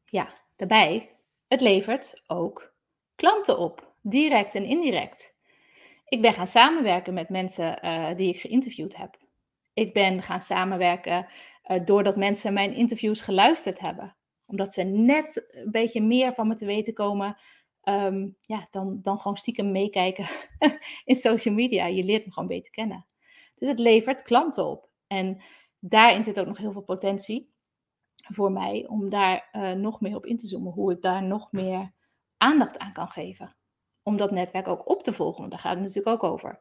Ja, 0.04 0.28
daarbij, 0.56 1.10
het 1.48 1.60
levert 1.60 2.22
ook 2.26 2.74
klanten 3.14 3.58
op, 3.58 3.92
direct 4.00 4.54
en 4.54 4.64
indirect. 4.64 5.34
Ik 6.04 6.22
ben 6.22 6.32
gaan 6.32 6.46
samenwerken 6.46 7.14
met 7.14 7.28
mensen 7.28 7.78
uh, 7.84 8.16
die 8.16 8.34
ik 8.34 8.40
geïnterviewd 8.40 8.96
heb. 8.96 9.16
Ik 9.74 9.92
ben 9.92 10.22
gaan 10.22 10.40
samenwerken 10.40 11.26
uh, 11.66 11.84
doordat 11.84 12.16
mensen 12.16 12.52
mijn 12.52 12.74
interviews 12.74 13.20
geluisterd 13.20 13.80
hebben. 13.80 14.16
Omdat 14.46 14.74
ze 14.74 14.82
net 14.82 15.46
een 15.50 15.70
beetje 15.70 16.02
meer 16.02 16.32
van 16.32 16.48
me 16.48 16.54
te 16.54 16.66
weten 16.66 16.94
komen 16.94 17.36
um, 17.84 18.36
ja, 18.40 18.66
dan, 18.70 18.98
dan 19.02 19.18
gewoon 19.18 19.36
stiekem 19.36 19.72
meekijken 19.72 20.28
in 21.04 21.14
social 21.14 21.54
media. 21.54 21.86
Je 21.86 22.04
leert 22.04 22.26
me 22.26 22.32
gewoon 22.32 22.48
beter 22.48 22.70
kennen. 22.70 23.06
Dus 23.56 23.68
het 23.68 23.78
levert 23.78 24.22
klanten 24.22 24.66
op. 24.66 24.88
En 25.06 25.42
daarin 25.78 26.22
zit 26.22 26.40
ook 26.40 26.46
nog 26.46 26.58
heel 26.58 26.72
veel 26.72 26.82
potentie 26.82 27.54
voor 28.16 28.52
mij 28.52 28.86
om 28.88 29.10
daar 29.10 29.48
uh, 29.52 29.72
nog 29.72 30.00
meer 30.00 30.16
op 30.16 30.26
in 30.26 30.36
te 30.36 30.46
zoomen. 30.46 30.72
Hoe 30.72 30.92
ik 30.92 31.02
daar 31.02 31.22
nog 31.22 31.52
meer 31.52 31.92
aandacht 32.36 32.78
aan 32.78 32.92
kan 32.92 33.08
geven. 33.08 33.56
Om 34.02 34.16
dat 34.16 34.30
netwerk 34.30 34.68
ook 34.68 34.88
op 34.88 35.02
te 35.02 35.12
volgen, 35.12 35.40
want 35.40 35.50
daar 35.50 35.60
gaat 35.60 35.74
het 35.74 35.80
natuurlijk 35.80 36.08
ook 36.22 36.32
over. 36.32 36.60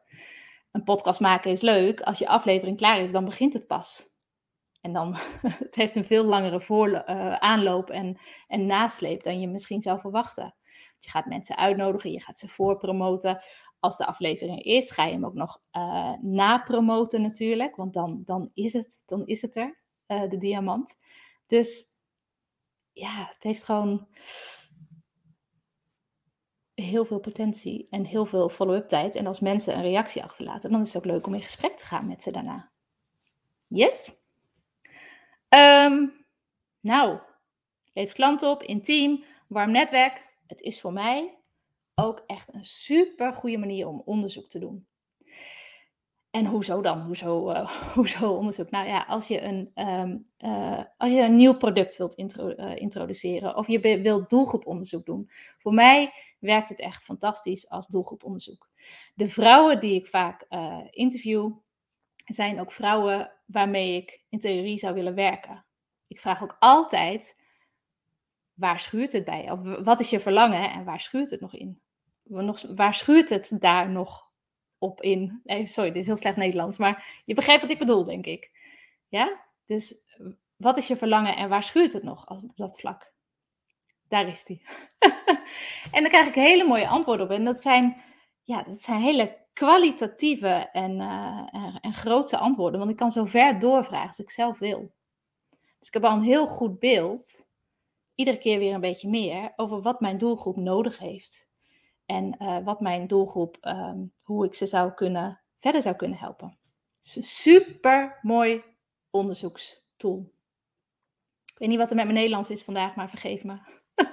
Een 0.72 0.84
podcast 0.84 1.20
maken 1.20 1.52
is 1.52 1.62
leuk. 1.62 2.02
Als 2.02 2.20
je 2.20 2.28
aflevering 2.28 2.78
klaar 2.78 3.00
is, 3.00 3.12
dan 3.12 3.26
begint 3.26 3.54
het 3.54 3.68
pas. 3.68 4.14
En 4.82 4.94
dan, 4.94 5.16
het 5.66 5.76
heeft 5.76 5.96
een 5.96 6.06
veel 6.06 6.24
langere 6.24 6.62
voor, 6.62 6.90
uh, 6.90 7.34
aanloop 7.34 7.90
en, 7.90 8.18
en 8.48 8.66
nasleep 8.66 9.24
dan 9.24 9.40
je 9.40 9.48
misschien 9.48 9.82
zou 9.82 10.00
verwachten. 10.00 10.56
Je 11.00 11.10
gaat 11.10 11.26
mensen 11.26 11.58
uitnodigen, 11.58 12.12
je 12.12 12.22
gaat 12.22 12.40
ze 12.40 12.48
voorpromoten. 12.48 13.44
Als 13.80 13.98
de 13.98 14.06
aflevering 14.06 14.64
is, 14.64 14.92
ga 14.92 15.06
je 15.06 15.12
hem 15.12 15.26
ook 15.26 15.34
nog 15.34 15.62
uh, 15.72 16.14
napromoten 16.22 17.22
natuurlijk, 17.22 17.76
want 17.76 17.94
dan, 17.94 18.22
dan, 18.26 18.52
is 18.54 18.74
het, 18.74 19.04
dan 19.06 19.26
is 19.26 19.42
het 19.42 19.56
er, 19.56 19.78
uh, 20.08 20.30
de 20.30 20.38
diamant. 20.38 21.00
Dus 21.48 21.86
ja, 22.92 23.30
het 23.34 23.44
heeft 23.44 23.64
gewoon 23.64 24.08
heel 26.74 27.06
veel 27.06 27.20
potentie 27.20 27.88
en 27.90 28.06
heel 28.06 28.26
veel 28.26 28.50
follow-up 28.50 28.88
tijd. 28.88 29.16
En 29.16 29.28
als 29.28 29.40
mensen 29.40 29.76
een 29.76 29.82
reactie 29.82 30.24
achterlaten, 30.24 30.72
dan 30.72 30.82
is 30.82 30.94
het 30.94 31.04
ook 31.04 31.12
leuk 31.12 31.28
om 31.28 31.34
in 31.34 31.42
gesprek 31.42 31.78
te 31.78 31.86
gaan 31.86 32.08
met 32.08 32.24
ze 32.24 32.32
daarna. 32.32 32.70
Yes? 33.68 34.12
Um, 35.50 36.26
nou, 36.80 37.20
leef 37.94 38.14
klanten 38.14 38.50
op, 38.50 38.64
intiem, 38.64 39.24
warm 39.48 39.72
netwerk. 39.72 40.24
Het 40.48 40.62
is 40.62 40.82
voor 40.82 40.94
mij 40.94 41.38
ook 41.96 42.24
echt 42.26 42.54
een 42.54 42.64
super 42.64 43.34
goede 43.34 43.58
manier 43.58 43.88
om 43.88 44.02
onderzoek 44.06 44.50
te 44.50 44.60
doen. 44.60 44.88
En 46.30 46.46
hoezo 46.46 46.82
dan? 46.82 47.02
Hoezo, 47.02 47.50
uh, 47.50 47.70
hoezo 47.96 48.34
onderzoek? 48.34 48.70
Nou 48.70 48.88
ja, 48.88 49.06
als 49.08 49.28
je 49.28 49.42
een, 49.42 49.72
um, 49.76 50.26
uh, 50.38 50.84
als 50.98 51.12
je 51.12 51.22
een 51.22 51.36
nieuw 51.36 51.58
product 51.58 51.98
wilt 51.98 52.20
uh, 52.20 52.76
introduceren 52.76 53.56
of 53.56 53.68
je 53.68 53.80
wilt 53.80 54.30
doelgroeponderzoek 54.30 55.06
doen. 55.06 55.30
Voor 55.58 55.74
mij 55.74 56.14
werkt 56.40 56.70
het 56.70 56.80
echt 56.80 57.04
fantastisch 57.04 57.70
als 57.70 57.88
doelgroeponderzoek. 57.88 58.70
De 59.14 59.30
vrouwen 59.30 59.80
die 59.80 59.94
ik 59.94 60.08
vaak 60.08 60.46
interview, 60.90 61.52
zijn 62.26 62.60
ook 62.60 62.72
vrouwen 62.72 63.32
waarmee 63.46 63.96
ik 63.96 64.24
in 64.30 64.40
theorie 64.40 64.78
zou 64.78 64.94
willen 64.94 65.16
werken. 65.16 65.66
Ik 66.08 66.20
vraag 66.20 66.44
ook 66.44 66.56
altijd 66.60 67.36
waar 68.54 68.80
schuurt 68.80 69.12
het 69.12 69.26
bij? 69.26 69.52
Of 69.52 69.62
wat 69.84 70.00
is 70.00 70.10
je 70.10 70.20
verlangen 70.20 70.72
en 70.72 70.84
waar 70.84 71.00
schuurt 71.00 71.30
het 71.30 71.42
nog 71.42 71.56
in? 71.56 71.82
Waar 72.76 72.94
schuurt 72.94 73.30
het 73.30 73.56
daar 73.60 73.90
nog 73.90 74.30
op 74.78 75.02
in? 75.02 75.42
Nee, 75.44 75.68
sorry, 75.68 75.92
dit 75.92 76.02
is 76.02 76.08
heel 76.08 76.18
slecht 76.18 76.36
Nederlands, 76.36 76.78
maar 76.78 77.22
je 77.26 77.34
begrijpt 77.34 77.62
wat 77.62 77.72
ik 77.72 77.80
bedoel, 77.80 78.04
denk 78.04 78.26
ik. 78.26 78.52
Ja? 79.08 79.44
Dus 79.66 79.96
wat 80.56 80.78
is 80.78 80.88
je 80.88 80.98
verlangen 80.98 81.36
en 81.36 81.50
waar 81.50 81.64
schuurt 81.64 81.94
het 81.94 82.04
nog 82.04 82.30
op 82.30 82.52
dat 82.56 82.80
vlak? 82.80 83.14
Daar 84.08 84.28
is 84.28 84.44
die. 84.44 84.62
en 85.96 86.02
dan 86.02 86.10
krijg 86.10 86.28
ik 86.28 86.36
hele 86.36 86.68
mooie 86.68 86.88
antwoorden 86.88 87.26
op. 87.26 87.32
En 87.32 87.46
dat 87.46 87.62
zijn, 87.62 88.02
ja, 88.44 88.64
dat 88.64 88.82
zijn 88.82 89.02
hele 89.02 89.38
kwalitatieve 89.54 90.70
en, 90.72 90.92
uh, 91.00 91.48
en, 91.52 91.80
en 91.82 91.94
grote 91.94 92.38
antwoorden. 92.38 92.80
Want 92.80 92.92
ik 92.92 92.98
kan 92.98 93.12
zo 93.12 93.26
ver 93.26 93.60
doorvragen 93.60 94.08
als 94.08 94.20
ik 94.20 94.30
zelf 94.30 94.60
wil. 94.60 94.94
Dus 95.80 95.88
ik 95.88 95.94
heb 95.94 96.04
al 96.04 96.18
een 96.18 96.24
heel 96.24 96.48
goed 96.48 96.80
beeld, 96.80 97.48
iedere 98.16 98.38
keer 98.38 98.60
weer 98.60 98.74
een 98.74 98.82
beetje 98.82 99.10
meer, 99.10 99.54
over 99.56 99.82
wat 99.82 100.00
mijn 100.00 100.18
doelgroep 100.18 100.56
nodig 100.56 100.98
heeft. 100.98 101.50
En 102.06 102.36
uh, 102.40 102.58
wat 102.64 102.80
mijn 102.80 103.08
doelgroep, 103.08 103.58
um, 103.62 104.14
hoe 104.22 104.46
ik 104.46 104.54
ze 104.54 104.66
zou 104.66 104.92
kunnen, 104.92 105.42
verder 105.56 105.82
zou 105.82 105.96
kunnen 105.96 106.18
helpen. 106.18 106.58
Dus 107.14 107.42
super 107.42 108.20
mooi 108.22 108.64
onderzoekstool. 109.10 110.34
Ik 111.46 111.58
weet 111.58 111.70
niet 111.70 111.78
wat 111.78 111.90
er 111.90 111.96
met 111.96 112.06
mijn 112.06 112.18
Nederlands 112.18 112.50
is 112.50 112.64
vandaag, 112.64 112.96
maar 112.96 113.10
vergeef 113.10 113.44
me. 113.44 113.58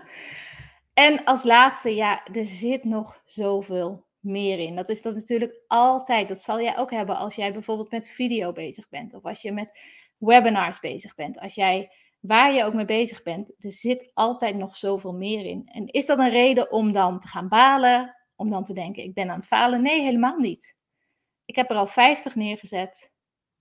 en 1.06 1.24
als 1.24 1.44
laatste, 1.44 1.94
ja, 1.94 2.24
er 2.24 2.46
zit 2.46 2.84
nog 2.84 3.22
zoveel 3.24 4.06
meer 4.20 4.58
in. 4.58 4.76
Dat 4.76 4.88
is 4.88 5.02
dat 5.02 5.14
natuurlijk 5.14 5.60
altijd. 5.66 6.28
Dat 6.28 6.40
zal 6.40 6.60
jij 6.60 6.78
ook 6.78 6.90
hebben 6.90 7.16
als 7.16 7.34
jij 7.34 7.52
bijvoorbeeld 7.52 7.90
met 7.90 8.10
video 8.10 8.52
bezig 8.52 8.88
bent. 8.88 9.14
Of 9.14 9.24
als 9.24 9.42
je 9.42 9.52
met 9.52 9.80
webinars 10.18 10.80
bezig 10.80 11.14
bent. 11.14 11.38
Als 11.38 11.54
jij, 11.54 11.92
waar 12.22 12.52
je 12.52 12.64
ook 12.64 12.74
mee 12.74 12.84
bezig 12.84 13.22
bent, 13.22 13.54
er 13.58 13.72
zit 13.72 14.10
altijd 14.14 14.56
nog 14.56 14.76
zoveel 14.76 15.12
meer 15.12 15.44
in. 15.44 15.62
En 15.66 15.86
is 15.86 16.06
dat 16.06 16.18
een 16.18 16.30
reden 16.30 16.72
om 16.72 16.92
dan 16.92 17.18
te 17.18 17.28
gaan 17.28 17.48
balen? 17.48 18.16
Om 18.36 18.50
dan 18.50 18.64
te 18.64 18.72
denken, 18.72 19.02
ik 19.02 19.14
ben 19.14 19.30
aan 19.30 19.36
het 19.36 19.46
falen? 19.46 19.82
Nee, 19.82 20.02
helemaal 20.02 20.38
niet. 20.38 20.78
Ik 21.44 21.56
heb 21.56 21.70
er 21.70 21.76
al 21.76 21.86
50 21.86 22.34
neergezet. 22.34 23.12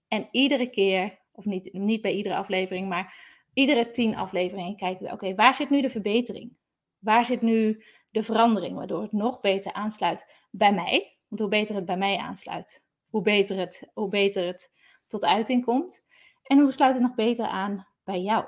En 0.07 0.27
iedere 0.31 0.69
keer, 0.69 1.19
of 1.31 1.45
niet, 1.45 1.73
niet 1.73 2.01
bij 2.01 2.13
iedere 2.13 2.35
aflevering, 2.35 2.89
maar 2.89 3.15
iedere 3.53 3.89
10 3.89 4.15
afleveringen 4.15 4.75
kijken 4.75 5.05
we, 5.05 5.11
oké, 5.11 5.35
waar 5.35 5.55
zit 5.55 5.69
nu 5.69 5.81
de 5.81 5.89
verbetering? 5.89 6.57
Waar 6.99 7.25
zit 7.25 7.41
nu 7.41 7.83
de 8.09 8.23
verandering, 8.23 8.75
waardoor 8.75 9.01
het 9.01 9.11
nog 9.11 9.39
beter 9.39 9.73
aansluit 9.73 10.47
bij 10.51 10.73
mij? 10.73 11.17
Want 11.27 11.41
hoe 11.41 11.49
beter 11.49 11.75
het 11.75 11.85
bij 11.85 11.97
mij 11.97 12.17
aansluit, 12.17 12.85
hoe 13.09 13.21
beter 13.21 13.57
het, 13.57 13.89
hoe 13.93 14.09
beter 14.09 14.45
het 14.45 14.71
tot 15.07 15.25
uiting 15.25 15.65
komt. 15.65 16.05
En 16.43 16.59
hoe 16.59 16.71
sluit 16.71 16.93
het 16.93 17.03
nog 17.03 17.15
beter 17.15 17.45
aan 17.45 17.87
bij 18.03 18.21
jou? 18.21 18.45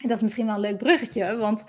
En 0.00 0.08
dat 0.08 0.16
is 0.16 0.22
misschien 0.22 0.46
wel 0.46 0.54
een 0.54 0.60
leuk 0.60 0.78
bruggetje, 0.78 1.36
want 1.36 1.64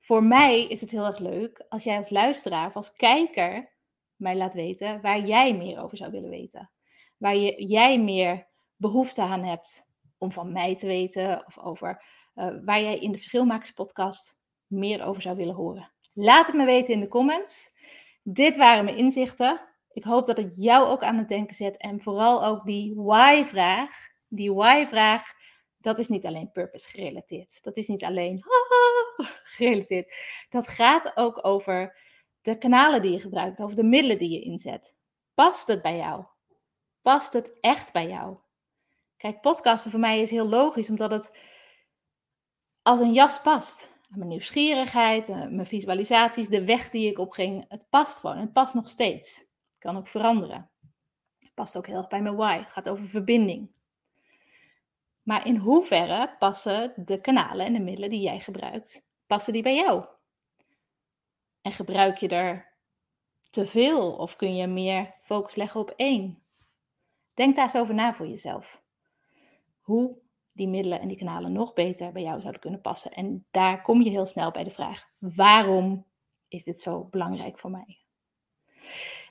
voor 0.00 0.22
mij 0.22 0.66
is 0.66 0.80
het 0.80 0.90
heel 0.90 1.04
erg 1.04 1.18
leuk 1.18 1.64
als 1.68 1.84
jij 1.84 1.96
als 1.96 2.10
luisteraar 2.10 2.66
of 2.66 2.76
als 2.76 2.92
kijker 2.92 3.72
mij 4.16 4.36
laat 4.36 4.54
weten 4.54 5.00
waar 5.00 5.20
jij 5.20 5.56
meer 5.56 5.82
over 5.82 5.96
zou 5.96 6.10
willen 6.10 6.30
weten. 6.30 6.70
Waar 7.16 7.36
je, 7.36 7.66
jij 7.66 8.00
meer 8.00 8.48
behoefte 8.76 9.22
aan 9.22 9.44
hebt 9.44 9.86
om 10.18 10.32
van 10.32 10.52
mij 10.52 10.76
te 10.76 10.86
weten 10.86 11.46
of 11.46 11.58
over 11.58 12.04
uh, 12.34 12.54
waar 12.64 12.80
jij 12.80 12.98
in 12.98 13.12
de 13.12 13.18
Verschilmakerspodcast 13.18 14.38
meer 14.66 15.02
over 15.02 15.22
zou 15.22 15.36
willen 15.36 15.54
horen. 15.54 15.92
Laat 16.12 16.46
het 16.46 16.56
me 16.56 16.64
weten 16.64 16.94
in 16.94 17.00
de 17.00 17.08
comments. 17.08 17.70
Dit 18.22 18.56
waren 18.56 18.84
mijn 18.84 18.96
inzichten. 18.96 19.60
Ik 19.92 20.04
hoop 20.04 20.26
dat 20.26 20.36
het 20.36 20.56
jou 20.56 20.86
ook 20.86 21.02
aan 21.02 21.18
het 21.18 21.28
denken 21.28 21.54
zet 21.54 21.76
en 21.76 22.02
vooral 22.02 22.44
ook 22.44 22.64
die 22.64 22.94
why-vraag 22.94 24.12
die 24.34 24.52
why-vraag, 24.52 25.32
dat 25.84 25.98
is 25.98 26.08
niet 26.08 26.26
alleen 26.26 26.52
purpose 26.52 26.88
gerelateerd. 26.88 27.62
Dat 27.62 27.76
is 27.76 27.86
niet 27.86 28.04
alleen 28.04 28.42
gerelateerd. 29.56 30.14
Dat 30.48 30.68
gaat 30.68 31.16
ook 31.16 31.46
over 31.46 31.98
de 32.40 32.58
kanalen 32.58 33.02
die 33.02 33.10
je 33.10 33.20
gebruikt, 33.20 33.62
over 33.62 33.76
de 33.76 33.84
middelen 33.84 34.18
die 34.18 34.30
je 34.30 34.40
inzet. 34.40 34.96
Past 35.34 35.66
het 35.66 35.82
bij 35.82 35.96
jou? 35.96 36.24
Past 37.02 37.32
het 37.32 37.60
echt 37.60 37.92
bij 37.92 38.08
jou? 38.08 38.36
Kijk, 39.16 39.40
podcasten 39.40 39.90
voor 39.90 40.00
mij 40.00 40.20
is 40.20 40.30
heel 40.30 40.48
logisch, 40.48 40.90
omdat 40.90 41.10
het 41.10 41.36
als 42.82 43.00
een 43.00 43.12
jas 43.12 43.40
past. 43.40 43.92
Mijn 44.08 44.28
nieuwsgierigheid, 44.28 45.28
eh, 45.28 45.36
mijn 45.36 45.66
visualisaties, 45.66 46.48
de 46.48 46.64
weg 46.64 46.90
die 46.90 47.10
ik 47.10 47.18
opging, 47.18 47.64
het 47.68 47.86
past 47.90 48.18
gewoon. 48.18 48.38
Het 48.38 48.52
past 48.52 48.74
nog 48.74 48.88
steeds. 48.88 49.38
Het 49.38 49.78
kan 49.78 49.96
ook 49.96 50.08
veranderen. 50.08 50.70
Het 51.38 51.54
past 51.54 51.76
ook 51.76 51.86
heel 51.86 51.96
erg 51.96 52.08
bij 52.08 52.22
mijn 52.22 52.36
why. 52.36 52.58
Het 52.58 52.70
gaat 52.70 52.88
over 52.88 53.04
verbinding. 53.04 53.72
Maar 55.24 55.46
in 55.46 55.56
hoeverre 55.56 56.36
passen 56.38 56.92
de 56.96 57.20
kanalen 57.20 57.66
en 57.66 57.72
de 57.72 57.80
middelen 57.80 58.10
die 58.10 58.20
jij 58.20 58.40
gebruikt, 58.40 59.06
passen 59.26 59.52
die 59.52 59.62
bij 59.62 59.74
jou? 59.74 60.04
En 61.62 61.72
gebruik 61.72 62.18
je 62.18 62.28
er 62.28 62.72
te 63.50 63.66
veel 63.66 64.12
of 64.12 64.36
kun 64.36 64.56
je 64.56 64.66
meer 64.66 65.14
focus 65.20 65.54
leggen 65.54 65.80
op 65.80 65.90
één? 65.96 66.42
Denk 67.34 67.56
daar 67.56 67.64
eens 67.64 67.76
over 67.76 67.94
na 67.94 68.14
voor 68.14 68.26
jezelf. 68.26 68.82
Hoe 69.80 70.22
die 70.52 70.68
middelen 70.68 71.00
en 71.00 71.08
die 71.08 71.16
kanalen 71.16 71.52
nog 71.52 71.72
beter 71.72 72.12
bij 72.12 72.22
jou 72.22 72.40
zouden 72.40 72.60
kunnen 72.60 72.80
passen. 72.80 73.12
En 73.12 73.46
daar 73.50 73.82
kom 73.82 74.02
je 74.02 74.10
heel 74.10 74.26
snel 74.26 74.50
bij 74.50 74.64
de 74.64 74.70
vraag: 74.70 75.08
waarom 75.18 76.06
is 76.48 76.64
dit 76.64 76.82
zo 76.82 77.04
belangrijk 77.04 77.58
voor 77.58 77.70
mij? 77.70 77.98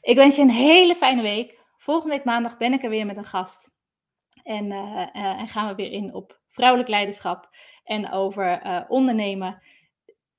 Ik 0.02 0.16
wens 0.16 0.36
je 0.36 0.42
een 0.42 0.50
hele 0.50 0.96
fijne 0.96 1.22
week. 1.22 1.62
Volgende 1.78 2.16
week 2.16 2.26
maandag 2.26 2.58
ben 2.58 2.74
ik 2.74 2.84
er 2.84 2.90
weer 2.90 3.06
met 3.06 3.18
een 3.18 3.26
gast. 3.26 3.73
En, 4.44 4.66
uh, 4.66 5.16
en 5.16 5.48
gaan 5.48 5.68
we 5.68 5.76
weer 5.76 5.92
in 5.92 6.14
op 6.14 6.40
vrouwelijk 6.50 6.90
leiderschap 6.90 7.50
en 7.84 8.12
over 8.12 8.66
uh, 8.66 8.82
ondernemen. 8.88 9.62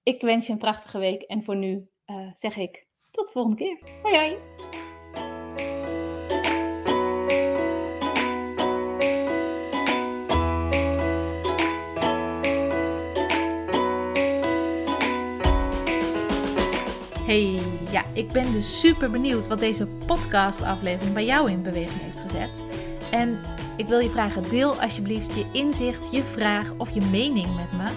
Ik 0.03 0.21
wens 0.21 0.47
je 0.47 0.53
een 0.53 0.59
prachtige 0.59 0.99
week 0.99 1.23
en 1.23 1.45
voor 1.45 1.57
nu 1.57 1.88
zeg 2.33 2.57
ik 2.57 2.87
tot 3.11 3.27
de 3.27 3.33
volgende 3.33 3.57
keer. 3.57 3.79
Hoi 4.03 4.17
hoi! 4.17 4.37
Hey, 17.27 17.61
ja, 17.90 18.05
ik 18.12 18.33
ben 18.33 18.53
dus 18.53 18.81
super 18.81 19.11
benieuwd 19.11 19.47
wat 19.47 19.61
deze 19.61 19.87
podcast-aflevering 19.87 21.14
bij 21.14 21.25
jou 21.25 21.51
in 21.51 21.62
beweging 21.62 22.01
heeft 22.01 22.21
gezet. 22.21 22.64
En 23.14 23.38
ik 23.77 23.88
wil 23.88 23.98
je 23.98 24.11
vragen, 24.11 24.48
deel 24.48 24.81
alsjeblieft 24.81 25.35
je 25.35 25.46
inzicht, 25.53 26.12
je 26.12 26.22
vraag 26.22 26.72
of 26.77 26.90
je 26.90 27.00
mening 27.00 27.46
met 27.57 27.72
me. 27.72 27.90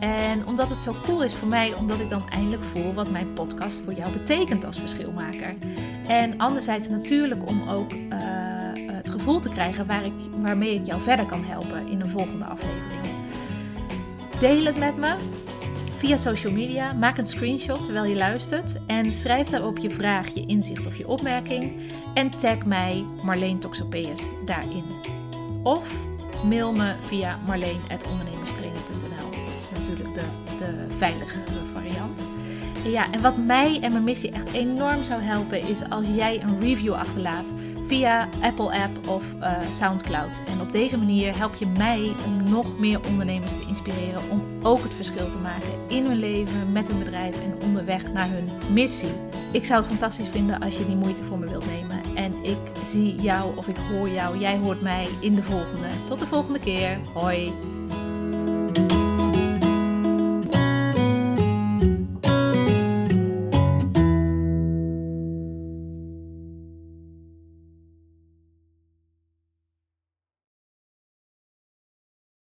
En 0.00 0.46
omdat 0.46 0.68
het 0.68 0.78
zo 0.78 0.96
cool 1.02 1.22
is 1.22 1.34
voor 1.34 1.48
mij, 1.48 1.74
omdat 1.74 2.00
ik 2.00 2.10
dan 2.10 2.28
eindelijk 2.28 2.64
voel 2.64 2.94
wat 2.94 3.10
mijn 3.10 3.32
podcast 3.32 3.82
voor 3.82 3.92
jou 3.92 4.12
betekent 4.12 4.64
als 4.64 4.78
verschilmaker. 4.78 5.54
En 6.06 6.38
anderzijds 6.38 6.88
natuurlijk 6.88 7.48
om 7.48 7.68
ook 7.68 7.92
uh, 7.92 7.98
het 8.86 9.10
gevoel 9.10 9.38
te 9.38 9.48
krijgen 9.48 9.86
waar 9.86 10.04
ik, 10.04 10.12
waarmee 10.42 10.74
ik 10.74 10.86
jou 10.86 11.00
verder 11.00 11.26
kan 11.26 11.44
helpen 11.44 11.88
in 11.88 12.00
een 12.00 12.10
volgende 12.10 12.44
aflevering. 12.44 13.00
Deel 14.40 14.64
het 14.64 14.78
met 14.78 14.96
me 14.96 15.14
via 16.00 16.16
social 16.16 16.52
media. 16.52 16.92
Maak 16.92 17.18
een 17.18 17.24
screenshot 17.24 17.84
terwijl 17.84 18.04
je 18.04 18.16
luistert 18.16 18.80
en 18.86 19.12
schrijf 19.12 19.48
daarop 19.48 19.78
je 19.78 19.90
vraag, 19.90 20.28
je 20.28 20.46
inzicht 20.46 20.86
of 20.86 20.96
je 20.96 21.08
opmerking. 21.08 21.92
En 22.14 22.30
tag 22.30 22.64
mij 22.64 23.04
Marleen 23.22 23.58
Toxopeus 23.58 24.28
daarin. 24.44 24.84
Of 25.62 26.04
mail 26.44 26.72
me 26.72 26.94
via 27.00 27.38
marleen.ondernemerstraining.nl. 27.46 29.30
Dat 29.46 29.60
is 29.60 29.70
natuurlijk 29.70 30.14
de, 30.14 30.24
de 30.58 30.86
veiligere 30.88 31.64
variant. 31.64 32.20
Ja, 32.84 33.10
en 33.10 33.20
wat 33.20 33.38
mij 33.38 33.80
en 33.80 33.92
mijn 33.92 34.04
missie 34.04 34.30
echt 34.30 34.52
enorm 34.52 35.04
zou 35.04 35.20
helpen 35.20 35.68
is 35.68 35.88
als 35.88 36.08
jij 36.08 36.42
een 36.42 36.60
review 36.60 36.92
achterlaat 36.92 37.52
via 37.82 38.28
Apple 38.40 38.82
App 38.82 39.08
of 39.08 39.34
uh, 39.34 39.52
SoundCloud. 39.70 40.42
En 40.46 40.60
op 40.60 40.72
deze 40.72 40.98
manier 40.98 41.36
help 41.36 41.54
je 41.54 41.66
mij 41.66 42.12
om 42.26 42.50
nog 42.50 42.78
meer 42.78 43.00
ondernemers 43.08 43.52
te 43.52 43.66
inspireren 43.66 44.22
om 44.30 44.42
ook 44.62 44.82
het 44.82 44.94
verschil 44.94 45.30
te 45.30 45.38
maken 45.38 45.68
in 45.88 46.04
hun 46.04 46.18
leven, 46.18 46.72
met 46.72 46.88
hun 46.88 46.98
bedrijf 46.98 47.42
en 47.42 47.62
onderweg 47.62 48.12
naar 48.12 48.28
hun 48.30 48.50
missie. 48.72 49.12
Ik 49.52 49.64
zou 49.64 49.80
het 49.80 49.88
fantastisch 49.88 50.28
vinden 50.28 50.60
als 50.60 50.78
je 50.78 50.86
die 50.86 50.96
moeite 50.96 51.24
voor 51.24 51.38
me 51.38 51.48
wilt 51.48 51.66
nemen. 51.66 52.00
En 52.14 52.44
ik 52.44 52.58
zie 52.84 53.14
jou 53.14 53.56
of 53.56 53.68
ik 53.68 53.76
hoor 53.76 54.08
jou, 54.08 54.38
jij 54.38 54.58
hoort 54.58 54.80
mij 54.80 55.08
in 55.20 55.34
de 55.34 55.42
volgende. 55.42 55.88
Tot 56.04 56.20
de 56.20 56.26
volgende 56.26 56.58
keer. 56.58 56.98
Hoi. 57.14 57.52